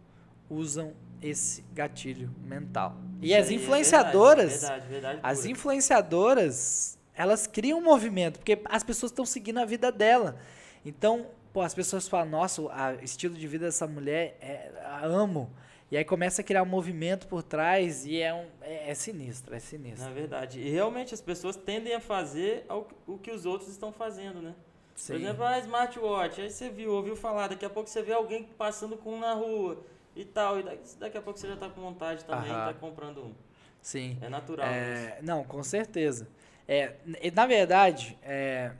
usam 0.51 0.93
esse 1.23 1.63
gatilho 1.73 2.31
mental. 2.45 2.97
E 3.21 3.29
Isso 3.29 3.41
as 3.41 3.51
influenciadoras, 3.51 4.55
é 4.55 4.59
verdade, 4.59 4.87
verdade, 4.89 4.89
verdade 4.89 5.21
as 5.23 5.47
influenciadoras, 5.47 6.99
elas 7.15 7.47
criam 7.47 7.79
um 7.79 7.83
movimento, 7.83 8.39
porque 8.39 8.61
as 8.65 8.83
pessoas 8.83 9.13
estão 9.13 9.25
seguindo 9.25 9.59
a 9.59 9.65
vida 9.65 9.93
dela. 9.93 10.37
Então, 10.85 11.27
pô, 11.53 11.61
as 11.61 11.75
pessoas 11.75 12.09
falam, 12.09 12.29
nossa, 12.29 12.61
o 12.63 12.71
estilo 13.03 13.35
de 13.35 13.47
vida 13.47 13.67
dessa 13.67 13.87
mulher, 13.87 14.37
é, 14.41 14.71
amo. 15.03 15.51
E 15.91 15.97
aí 15.97 16.05
começa 16.05 16.41
a 16.41 16.45
criar 16.45 16.63
um 16.63 16.67
movimento 16.67 17.29
por 17.29 17.43
trás 17.43 18.07
e 18.07 18.19
é, 18.19 18.33
um, 18.33 18.47
é, 18.63 18.91
é 18.91 18.95
sinistro, 18.95 19.55
é 19.55 19.59
sinistro. 19.59 20.09
É 20.09 20.13
verdade. 20.13 20.59
E 20.59 20.71
realmente 20.71 21.13
as 21.13 21.21
pessoas 21.21 21.55
tendem 21.55 21.95
a 21.95 22.01
fazer 22.01 22.65
o 23.07 23.19
que 23.19 23.31
os 23.31 23.45
outros 23.45 23.71
estão 23.71 23.93
fazendo, 23.93 24.41
né? 24.41 24.55
Sim. 24.95 25.13
Por 25.13 25.21
exemplo, 25.21 25.45
a 25.45 25.59
smartwatch, 25.59 26.41
aí 26.41 26.51
você 26.51 26.71
viu, 26.71 26.93
ouviu 26.93 27.15
falar, 27.15 27.49
daqui 27.49 27.65
a 27.65 27.71
pouco 27.71 27.91
você 27.91 28.03
vê 28.03 28.13
alguém 28.13 28.45
passando 28.57 28.97
com 28.97 29.15
um 29.15 29.21
na 29.21 29.35
rua 29.35 29.85
e 30.14 30.25
tal. 30.25 30.61
E 30.61 30.62
daqui, 30.98 31.18
a 31.18 31.22
pouco 31.22 31.38
você 31.38 31.48
já 31.48 31.55
está 31.55 31.68
com 31.68 31.81
vontade 31.81 32.25
também, 32.25 32.51
está 32.51 32.75
comprando 32.75 33.22
um. 33.25 33.35
Sim. 33.81 34.16
É 34.20 34.29
natural. 34.29 34.66
É, 34.66 35.18
não, 35.22 35.42
com 35.44 35.62
certeza. 35.62 36.29
É, 36.68 36.94
na 37.35 37.46
verdade, 37.46 38.16
é, 38.22 38.72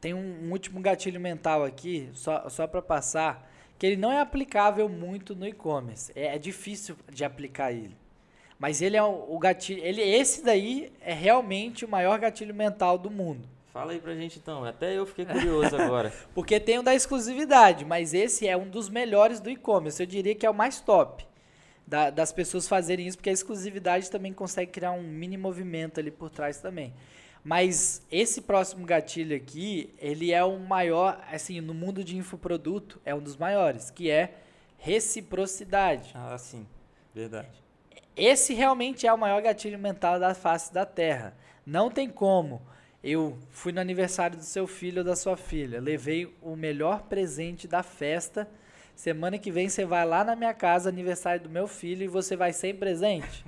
tem 0.00 0.12
um, 0.12 0.46
um, 0.46 0.50
último 0.50 0.80
gatilho 0.80 1.20
mental 1.20 1.64
aqui, 1.64 2.10
só, 2.12 2.48
só 2.48 2.66
para 2.66 2.82
passar, 2.82 3.48
que 3.78 3.86
ele 3.86 3.96
não 3.96 4.10
é 4.10 4.20
aplicável 4.20 4.88
muito 4.88 5.34
no 5.34 5.46
e-commerce. 5.46 6.12
É, 6.16 6.34
é, 6.34 6.38
difícil 6.38 6.96
de 7.10 7.24
aplicar 7.24 7.72
ele. 7.72 7.96
Mas 8.58 8.82
ele 8.82 8.96
é 8.96 9.02
o, 9.02 9.26
o 9.28 9.38
gatilho. 9.38 9.82
Ele, 9.84 10.02
esse 10.02 10.44
daí 10.44 10.92
é 11.00 11.12
realmente 11.12 11.84
o 11.84 11.88
maior 11.88 12.18
gatilho 12.18 12.54
mental 12.54 12.98
do 12.98 13.10
mundo. 13.10 13.48
Fala 13.72 13.92
aí 13.92 14.00
pra 14.00 14.14
gente 14.14 14.38
então, 14.38 14.64
até 14.64 14.98
eu 14.98 15.06
fiquei 15.06 15.24
curioso 15.24 15.74
agora. 15.74 16.12
Porque 16.34 16.60
tem 16.60 16.78
o 16.78 16.82
da 16.82 16.94
exclusividade, 16.94 17.86
mas 17.86 18.12
esse 18.12 18.46
é 18.46 18.54
um 18.54 18.68
dos 18.68 18.90
melhores 18.90 19.40
do 19.40 19.48
e-commerce. 19.48 20.02
Eu 20.02 20.06
diria 20.06 20.34
que 20.34 20.44
é 20.44 20.50
o 20.50 20.54
mais 20.54 20.80
top 20.80 21.26
da, 21.86 22.10
das 22.10 22.30
pessoas 22.32 22.68
fazerem 22.68 23.06
isso, 23.06 23.16
porque 23.16 23.30
a 23.30 23.32
exclusividade 23.32 24.10
também 24.10 24.32
consegue 24.32 24.70
criar 24.70 24.92
um 24.92 25.02
mini 25.02 25.38
movimento 25.38 25.98
ali 25.98 26.10
por 26.10 26.28
trás 26.28 26.58
também. 26.58 26.92
Mas 27.42 28.06
esse 28.10 28.42
próximo 28.42 28.84
gatilho 28.84 29.34
aqui, 29.34 29.92
ele 29.98 30.32
é 30.32 30.44
o 30.44 30.58
maior, 30.58 31.18
assim, 31.32 31.60
no 31.62 31.72
mundo 31.72 32.04
de 32.04 32.16
infoproduto, 32.16 33.00
é 33.06 33.14
um 33.14 33.20
dos 33.20 33.36
maiores, 33.36 33.90
que 33.90 34.10
é 34.10 34.34
reciprocidade. 34.76 36.12
Ah, 36.14 36.36
sim, 36.36 36.66
verdade. 37.14 37.48
Esse 38.14 38.52
realmente 38.52 39.06
é 39.06 39.12
o 39.12 39.18
maior 39.18 39.40
gatilho 39.40 39.78
mental 39.78 40.20
da 40.20 40.34
face 40.34 40.72
da 40.72 40.84
Terra. 40.84 41.34
Não 41.64 41.90
tem 41.90 42.10
como 42.10 42.60
eu 43.02 43.36
fui 43.50 43.72
no 43.72 43.80
aniversário 43.80 44.36
do 44.36 44.44
seu 44.44 44.66
filho 44.66 44.98
ou 44.98 45.04
da 45.04 45.16
sua 45.16 45.36
filha, 45.36 45.80
levei 45.80 46.32
o 46.40 46.54
melhor 46.54 47.02
presente 47.02 47.66
da 47.66 47.82
festa. 47.82 48.48
Semana 48.94 49.38
que 49.38 49.50
vem 49.50 49.68
você 49.68 49.84
vai 49.84 50.06
lá 50.06 50.22
na 50.22 50.36
minha 50.36 50.54
casa, 50.54 50.88
aniversário 50.88 51.42
do 51.42 51.50
meu 51.50 51.66
filho, 51.66 52.04
e 52.04 52.08
você 52.08 52.36
vai 52.36 52.52
sem 52.52 52.74
presente? 52.74 53.44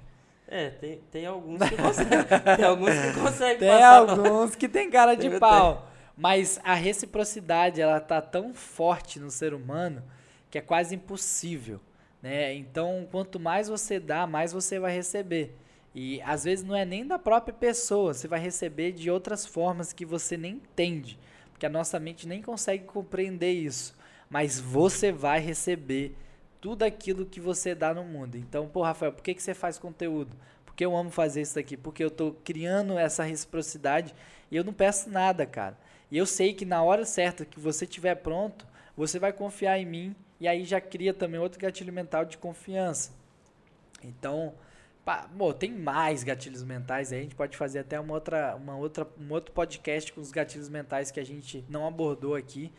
É, 0.48 0.70
tem, 0.70 1.00
tem 1.10 1.26
alguns 1.26 1.60
que 1.68 1.76
conseguem. 1.76 2.18
tem 2.56 2.64
alguns 2.64 2.94
que 2.94 3.20
conseguem 3.20 3.58
Tem 3.58 3.82
alguns 3.82 4.56
que 4.56 4.68
tem 4.68 4.90
cara 4.90 5.14
de 5.14 5.38
pau. 5.38 5.90
Mas 6.16 6.60
a 6.62 6.74
reciprocidade, 6.74 7.80
ela 7.80 8.00
tá 8.00 8.20
tão 8.20 8.54
forte 8.54 9.18
no 9.18 9.30
ser 9.30 9.52
humano 9.52 10.02
que 10.50 10.58
é 10.58 10.60
quase 10.60 10.94
impossível, 10.94 11.80
né? 12.22 12.54
Então, 12.54 13.08
quanto 13.10 13.40
mais 13.40 13.68
você 13.68 13.98
dá, 13.98 14.26
mais 14.26 14.52
você 14.52 14.78
vai 14.78 14.94
receber. 14.94 15.56
E 15.94 16.20
às 16.22 16.44
vezes 16.44 16.64
não 16.64 16.74
é 16.74 16.84
nem 16.84 17.06
da 17.06 17.18
própria 17.18 17.54
pessoa, 17.54 18.12
você 18.12 18.26
vai 18.26 18.40
receber 18.40 18.92
de 18.92 19.10
outras 19.10 19.46
formas 19.46 19.92
que 19.92 20.04
você 20.04 20.36
nem 20.36 20.54
entende, 20.54 21.18
porque 21.52 21.66
a 21.66 21.70
nossa 21.70 22.00
mente 22.00 22.26
nem 22.26 22.42
consegue 22.42 22.84
compreender 22.84 23.52
isso. 23.52 23.94
Mas 24.28 24.58
você 24.58 25.12
vai 25.12 25.38
receber 25.38 26.16
tudo 26.60 26.82
aquilo 26.82 27.26
que 27.26 27.38
você 27.38 27.74
dá 27.74 27.94
no 27.94 28.02
mundo. 28.02 28.36
Então, 28.36 28.66
pô, 28.66 28.82
Rafael, 28.82 29.12
por 29.12 29.22
que, 29.22 29.34
que 29.34 29.42
você 29.42 29.54
faz 29.54 29.78
conteúdo? 29.78 30.34
Porque 30.64 30.84
eu 30.84 30.96
amo 30.96 31.10
fazer 31.10 31.42
isso 31.42 31.54
daqui, 31.54 31.76
porque 31.76 32.02
eu 32.02 32.08
estou 32.08 32.32
criando 32.42 32.98
essa 32.98 33.22
reciprocidade 33.22 34.12
e 34.50 34.56
eu 34.56 34.64
não 34.64 34.72
peço 34.72 35.08
nada, 35.08 35.46
cara. 35.46 35.78
E 36.10 36.18
eu 36.18 36.26
sei 36.26 36.52
que 36.54 36.64
na 36.64 36.82
hora 36.82 37.04
certa 37.04 37.44
que 37.44 37.60
você 37.60 37.84
estiver 37.84 38.16
pronto, 38.16 38.66
você 38.96 39.18
vai 39.18 39.32
confiar 39.32 39.78
em 39.78 39.86
mim 39.86 40.16
e 40.40 40.48
aí 40.48 40.64
já 40.64 40.80
cria 40.80 41.14
também 41.14 41.38
outro 41.38 41.60
gatilho 41.60 41.92
mental 41.92 42.24
de 42.24 42.38
confiança. 42.38 43.12
Então, 44.02 44.54
bom, 45.32 45.52
tem 45.52 45.70
mais 45.70 46.22
gatilhos 46.22 46.62
mentais 46.62 47.12
aí, 47.12 47.20
a 47.20 47.22
gente 47.22 47.34
pode 47.34 47.56
fazer 47.56 47.80
até 47.80 47.98
uma 48.00 48.14
outra, 48.14 48.56
uma 48.56 48.76
outra, 48.76 49.06
um 49.20 49.32
outro 49.32 49.52
podcast 49.52 50.12
com 50.12 50.20
os 50.20 50.30
gatilhos 50.30 50.68
mentais 50.68 51.10
que 51.10 51.20
a 51.20 51.24
gente 51.24 51.64
não 51.68 51.86
abordou 51.86 52.34
aqui. 52.34 52.72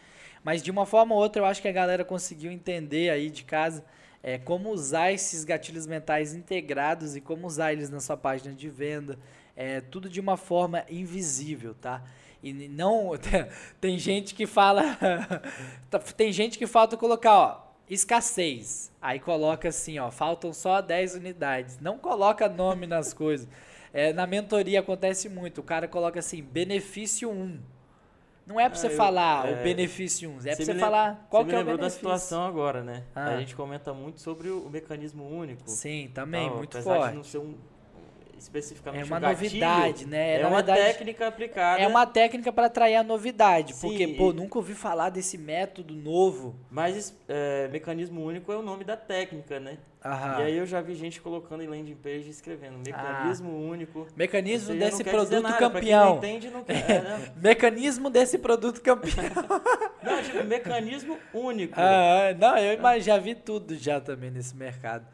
Mas 0.43 0.61
de 0.61 0.71
uma 0.71 0.85
forma 0.85 1.13
ou 1.15 1.21
outra 1.21 1.41
eu 1.41 1.45
acho 1.45 1.61
que 1.61 1.67
a 1.67 1.71
galera 1.71 2.05
conseguiu 2.05 2.51
entender 2.51 3.09
aí 3.09 3.29
de 3.29 3.43
casa 3.43 3.83
é, 4.21 4.39
como 4.39 4.71
usar 4.71 5.11
esses 5.11 5.43
gatilhos 5.43 5.85
mentais 5.85 6.33
integrados 6.33 7.15
e 7.15 7.21
como 7.21 7.45
usar 7.45 7.73
eles 7.73 7.91
na 7.91 7.99
sua 7.99 8.17
página 8.17 8.55
de 8.55 8.69
venda. 8.69 9.19
É, 9.55 9.81
tudo 9.81 10.09
de 10.09 10.19
uma 10.19 10.35
forma 10.35 10.83
invisível, 10.89 11.75
tá? 11.75 12.03
E 12.41 12.51
não. 12.67 13.11
Tem 13.79 13.99
gente 13.99 14.33
que 14.33 14.47
fala. 14.47 14.97
Tá, 15.89 15.99
tem 15.99 16.33
gente 16.33 16.57
que 16.57 16.65
falta 16.65 16.97
colocar, 16.97 17.37
ó, 17.37 17.64
escassez. 17.89 18.91
Aí 19.01 19.19
coloca 19.19 19.69
assim, 19.69 19.99
ó, 19.99 20.09
faltam 20.11 20.53
só 20.53 20.81
10 20.81 21.15
unidades. 21.15 21.79
Não 21.79 21.97
coloca 21.97 22.49
nome 22.49 22.87
nas 22.87 23.13
coisas. 23.13 23.47
É, 23.93 24.11
na 24.11 24.27
mentoria 24.27 24.79
acontece 24.79 25.29
muito. 25.29 25.61
O 25.61 25.63
cara 25.63 25.87
coloca 25.87 26.19
assim, 26.19 26.41
benefício 26.41 27.29
1. 27.29 27.59
Não 28.45 28.59
é 28.59 28.69
pra 28.69 28.77
você 28.77 28.87
ah, 28.87 28.91
eu, 28.91 28.97
falar 28.97 29.47
é, 29.47 29.59
o 29.59 29.63
benefício 29.63 30.29
1, 30.29 30.39
é 30.39 30.55
pra 30.55 30.65
você 30.65 30.75
falar 30.75 31.27
qual 31.31 31.43
que 31.43 31.55
é 31.55 31.59
o 31.59 31.65
benefício. 31.65 31.81
da 31.81 31.89
situação 31.89 32.45
agora, 32.45 32.83
né? 32.83 33.03
Ah. 33.15 33.29
A 33.29 33.39
gente 33.39 33.55
comenta 33.55 33.91
muito 33.91 34.21
sobre 34.21 34.49
o, 34.49 34.69
mecanismo 34.69 35.27
único. 35.27 35.63
Sim, 35.65 36.11
também, 36.13 36.45
então, 36.45 36.57
muito 36.57 36.79
forte. 36.79 37.09
De 37.09 37.15
não 37.15 37.23
ser 37.23 37.39
um, 37.39 37.55
especificamente 38.37 39.03
é 39.03 39.05
uma 39.05 39.17
um 39.17 39.21
novidade, 39.21 40.05
né? 40.05 40.37
É, 40.37 40.41
é 40.41 40.47
uma 40.47 40.57
verdade, 40.57 40.81
técnica 40.81 41.27
aplicada. 41.27 41.81
É 41.81 41.87
uma 41.87 42.05
técnica 42.05 42.51
para 42.51 42.67
atrair 42.67 42.95
a 42.95 43.03
novidade, 43.03 43.73
Sim, 43.73 43.87
porque 43.87 44.07
pô, 44.09 44.33
nunca 44.33 44.57
ouvi 44.57 44.73
falar 44.73 45.09
desse 45.09 45.37
método 45.37 45.93
novo. 45.93 46.55
Mas 46.69 47.15
é, 47.27 47.67
mecanismo 47.69 48.23
único 48.23 48.51
é 48.51 48.57
o 48.57 48.61
nome 48.61 48.83
da 48.83 48.97
técnica, 48.97 49.59
né? 49.59 49.77
Aham. 50.05 50.39
E 50.39 50.43
aí 50.43 50.57
eu 50.57 50.67
já 50.67 50.81
vi 50.81 50.93
gente 50.93 51.19
colocando 51.19 51.63
em 51.63 51.67
landing 51.67 51.95
page 51.95 52.29
escrevendo 52.29 52.77
mecanismo 52.77 53.49
ah. 53.49 53.71
único. 53.71 54.07
Mecanismo 54.15 54.75
desse 54.75 55.03
produto 55.03 55.41
nada, 55.41 55.57
campeão. 55.57 56.09
Não 56.09 56.17
entende, 56.17 56.49
não 56.51 56.63
quer, 56.63 56.91
é, 56.91 57.01
né? 57.01 57.33
mecanismo 57.41 58.09
desse 58.11 58.37
produto 58.37 58.81
campeão. 58.81 59.25
não, 60.03 60.21
tipo, 60.21 60.43
mecanismo 60.43 61.17
único. 61.33 61.73
Ah, 61.75 62.35
não, 62.37 62.55
eu 62.55 63.01
já 63.01 63.17
vi 63.17 63.33
tudo 63.33 63.75
já 63.75 63.99
também 63.99 64.29
nesse 64.29 64.55
mercado. 64.55 65.07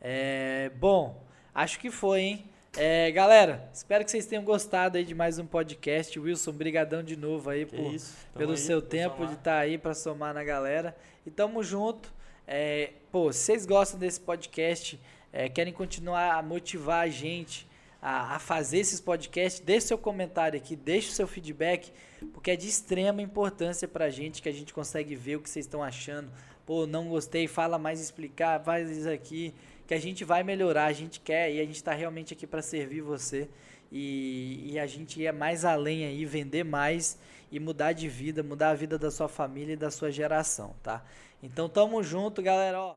É, 0.00 0.70
bom, 0.76 1.24
acho 1.52 1.80
que 1.80 1.90
foi, 1.90 2.20
hein? 2.20 2.50
É, 2.78 3.10
galera, 3.10 3.70
espero 3.72 4.04
que 4.04 4.10
vocês 4.10 4.26
tenham 4.26 4.44
gostado 4.44 4.98
aí 4.98 5.04
de 5.04 5.14
mais 5.14 5.38
um 5.38 5.46
podcast. 5.46 6.20
Wilson, 6.20 6.52
brigadão 6.52 7.02
de 7.02 7.16
novo 7.16 7.48
aí 7.48 7.64
por, 7.64 7.94
isso, 7.94 8.14
pelo 8.36 8.50
aí, 8.50 8.58
seu 8.58 8.82
tempo 8.82 9.16
somar. 9.16 9.28
de 9.28 9.34
estar 9.34 9.50
tá 9.52 9.58
aí 9.58 9.78
para 9.78 9.94
somar 9.94 10.34
na 10.34 10.44
galera. 10.44 10.94
E 11.24 11.30
tamo 11.30 11.62
junto. 11.62 12.12
É, 12.46 12.90
pô, 13.10 13.32
se 13.32 13.38
vocês 13.40 13.64
gostam 13.64 13.98
desse 13.98 14.20
podcast, 14.20 15.00
é, 15.32 15.48
querem 15.48 15.72
continuar 15.72 16.34
a 16.34 16.42
motivar 16.42 17.04
a 17.04 17.08
gente 17.08 17.66
a, 18.00 18.36
a, 18.36 18.38
fazer 18.38 18.78
esses 18.78 19.00
podcasts, 19.00 19.58
deixe 19.64 19.86
seu 19.86 19.96
comentário 19.96 20.58
aqui, 20.58 20.76
deixe 20.76 21.08
o 21.08 21.12
seu 21.12 21.26
feedback, 21.26 21.90
porque 22.34 22.50
é 22.50 22.56
de 22.56 22.68
extrema 22.68 23.22
importância 23.22 23.88
pra 23.88 24.10
gente 24.10 24.42
que 24.42 24.50
a 24.50 24.52
gente 24.52 24.74
consegue 24.74 25.16
ver 25.16 25.36
o 25.36 25.40
que 25.40 25.48
vocês 25.48 25.64
estão 25.64 25.82
achando. 25.82 26.30
Pô, 26.66 26.86
não 26.86 27.08
gostei, 27.08 27.46
fala 27.46 27.78
mais 27.78 28.00
explicar, 28.00 28.62
faz 28.62 28.90
isso 28.90 29.08
aqui 29.08 29.54
que 29.86 29.94
a 29.94 30.00
gente 30.00 30.24
vai 30.24 30.42
melhorar, 30.42 30.86
a 30.86 30.92
gente 30.92 31.20
quer 31.20 31.52
e 31.52 31.60
a 31.60 31.64
gente 31.64 31.76
está 31.76 31.92
realmente 31.92 32.32
aqui 32.32 32.46
para 32.46 32.60
servir 32.60 33.02
você 33.02 33.48
e, 33.90 34.72
e, 34.72 34.78
a 34.78 34.86
gente 34.86 35.22
ir 35.22 35.32
mais 35.32 35.64
além 35.64 36.04
aí, 36.04 36.24
vender 36.24 36.64
mais 36.64 37.18
e 37.52 37.60
mudar 37.60 37.92
de 37.92 38.08
vida, 38.08 38.42
mudar 38.42 38.70
a 38.70 38.74
vida 38.74 38.98
da 38.98 39.10
sua 39.10 39.28
família 39.28 39.74
e 39.74 39.76
da 39.76 39.90
sua 39.90 40.10
geração, 40.10 40.74
tá? 40.82 41.04
Então 41.42 41.68
tamo 41.68 42.02
junto, 42.02 42.42
galera. 42.42 42.80
Ó. 42.80 42.94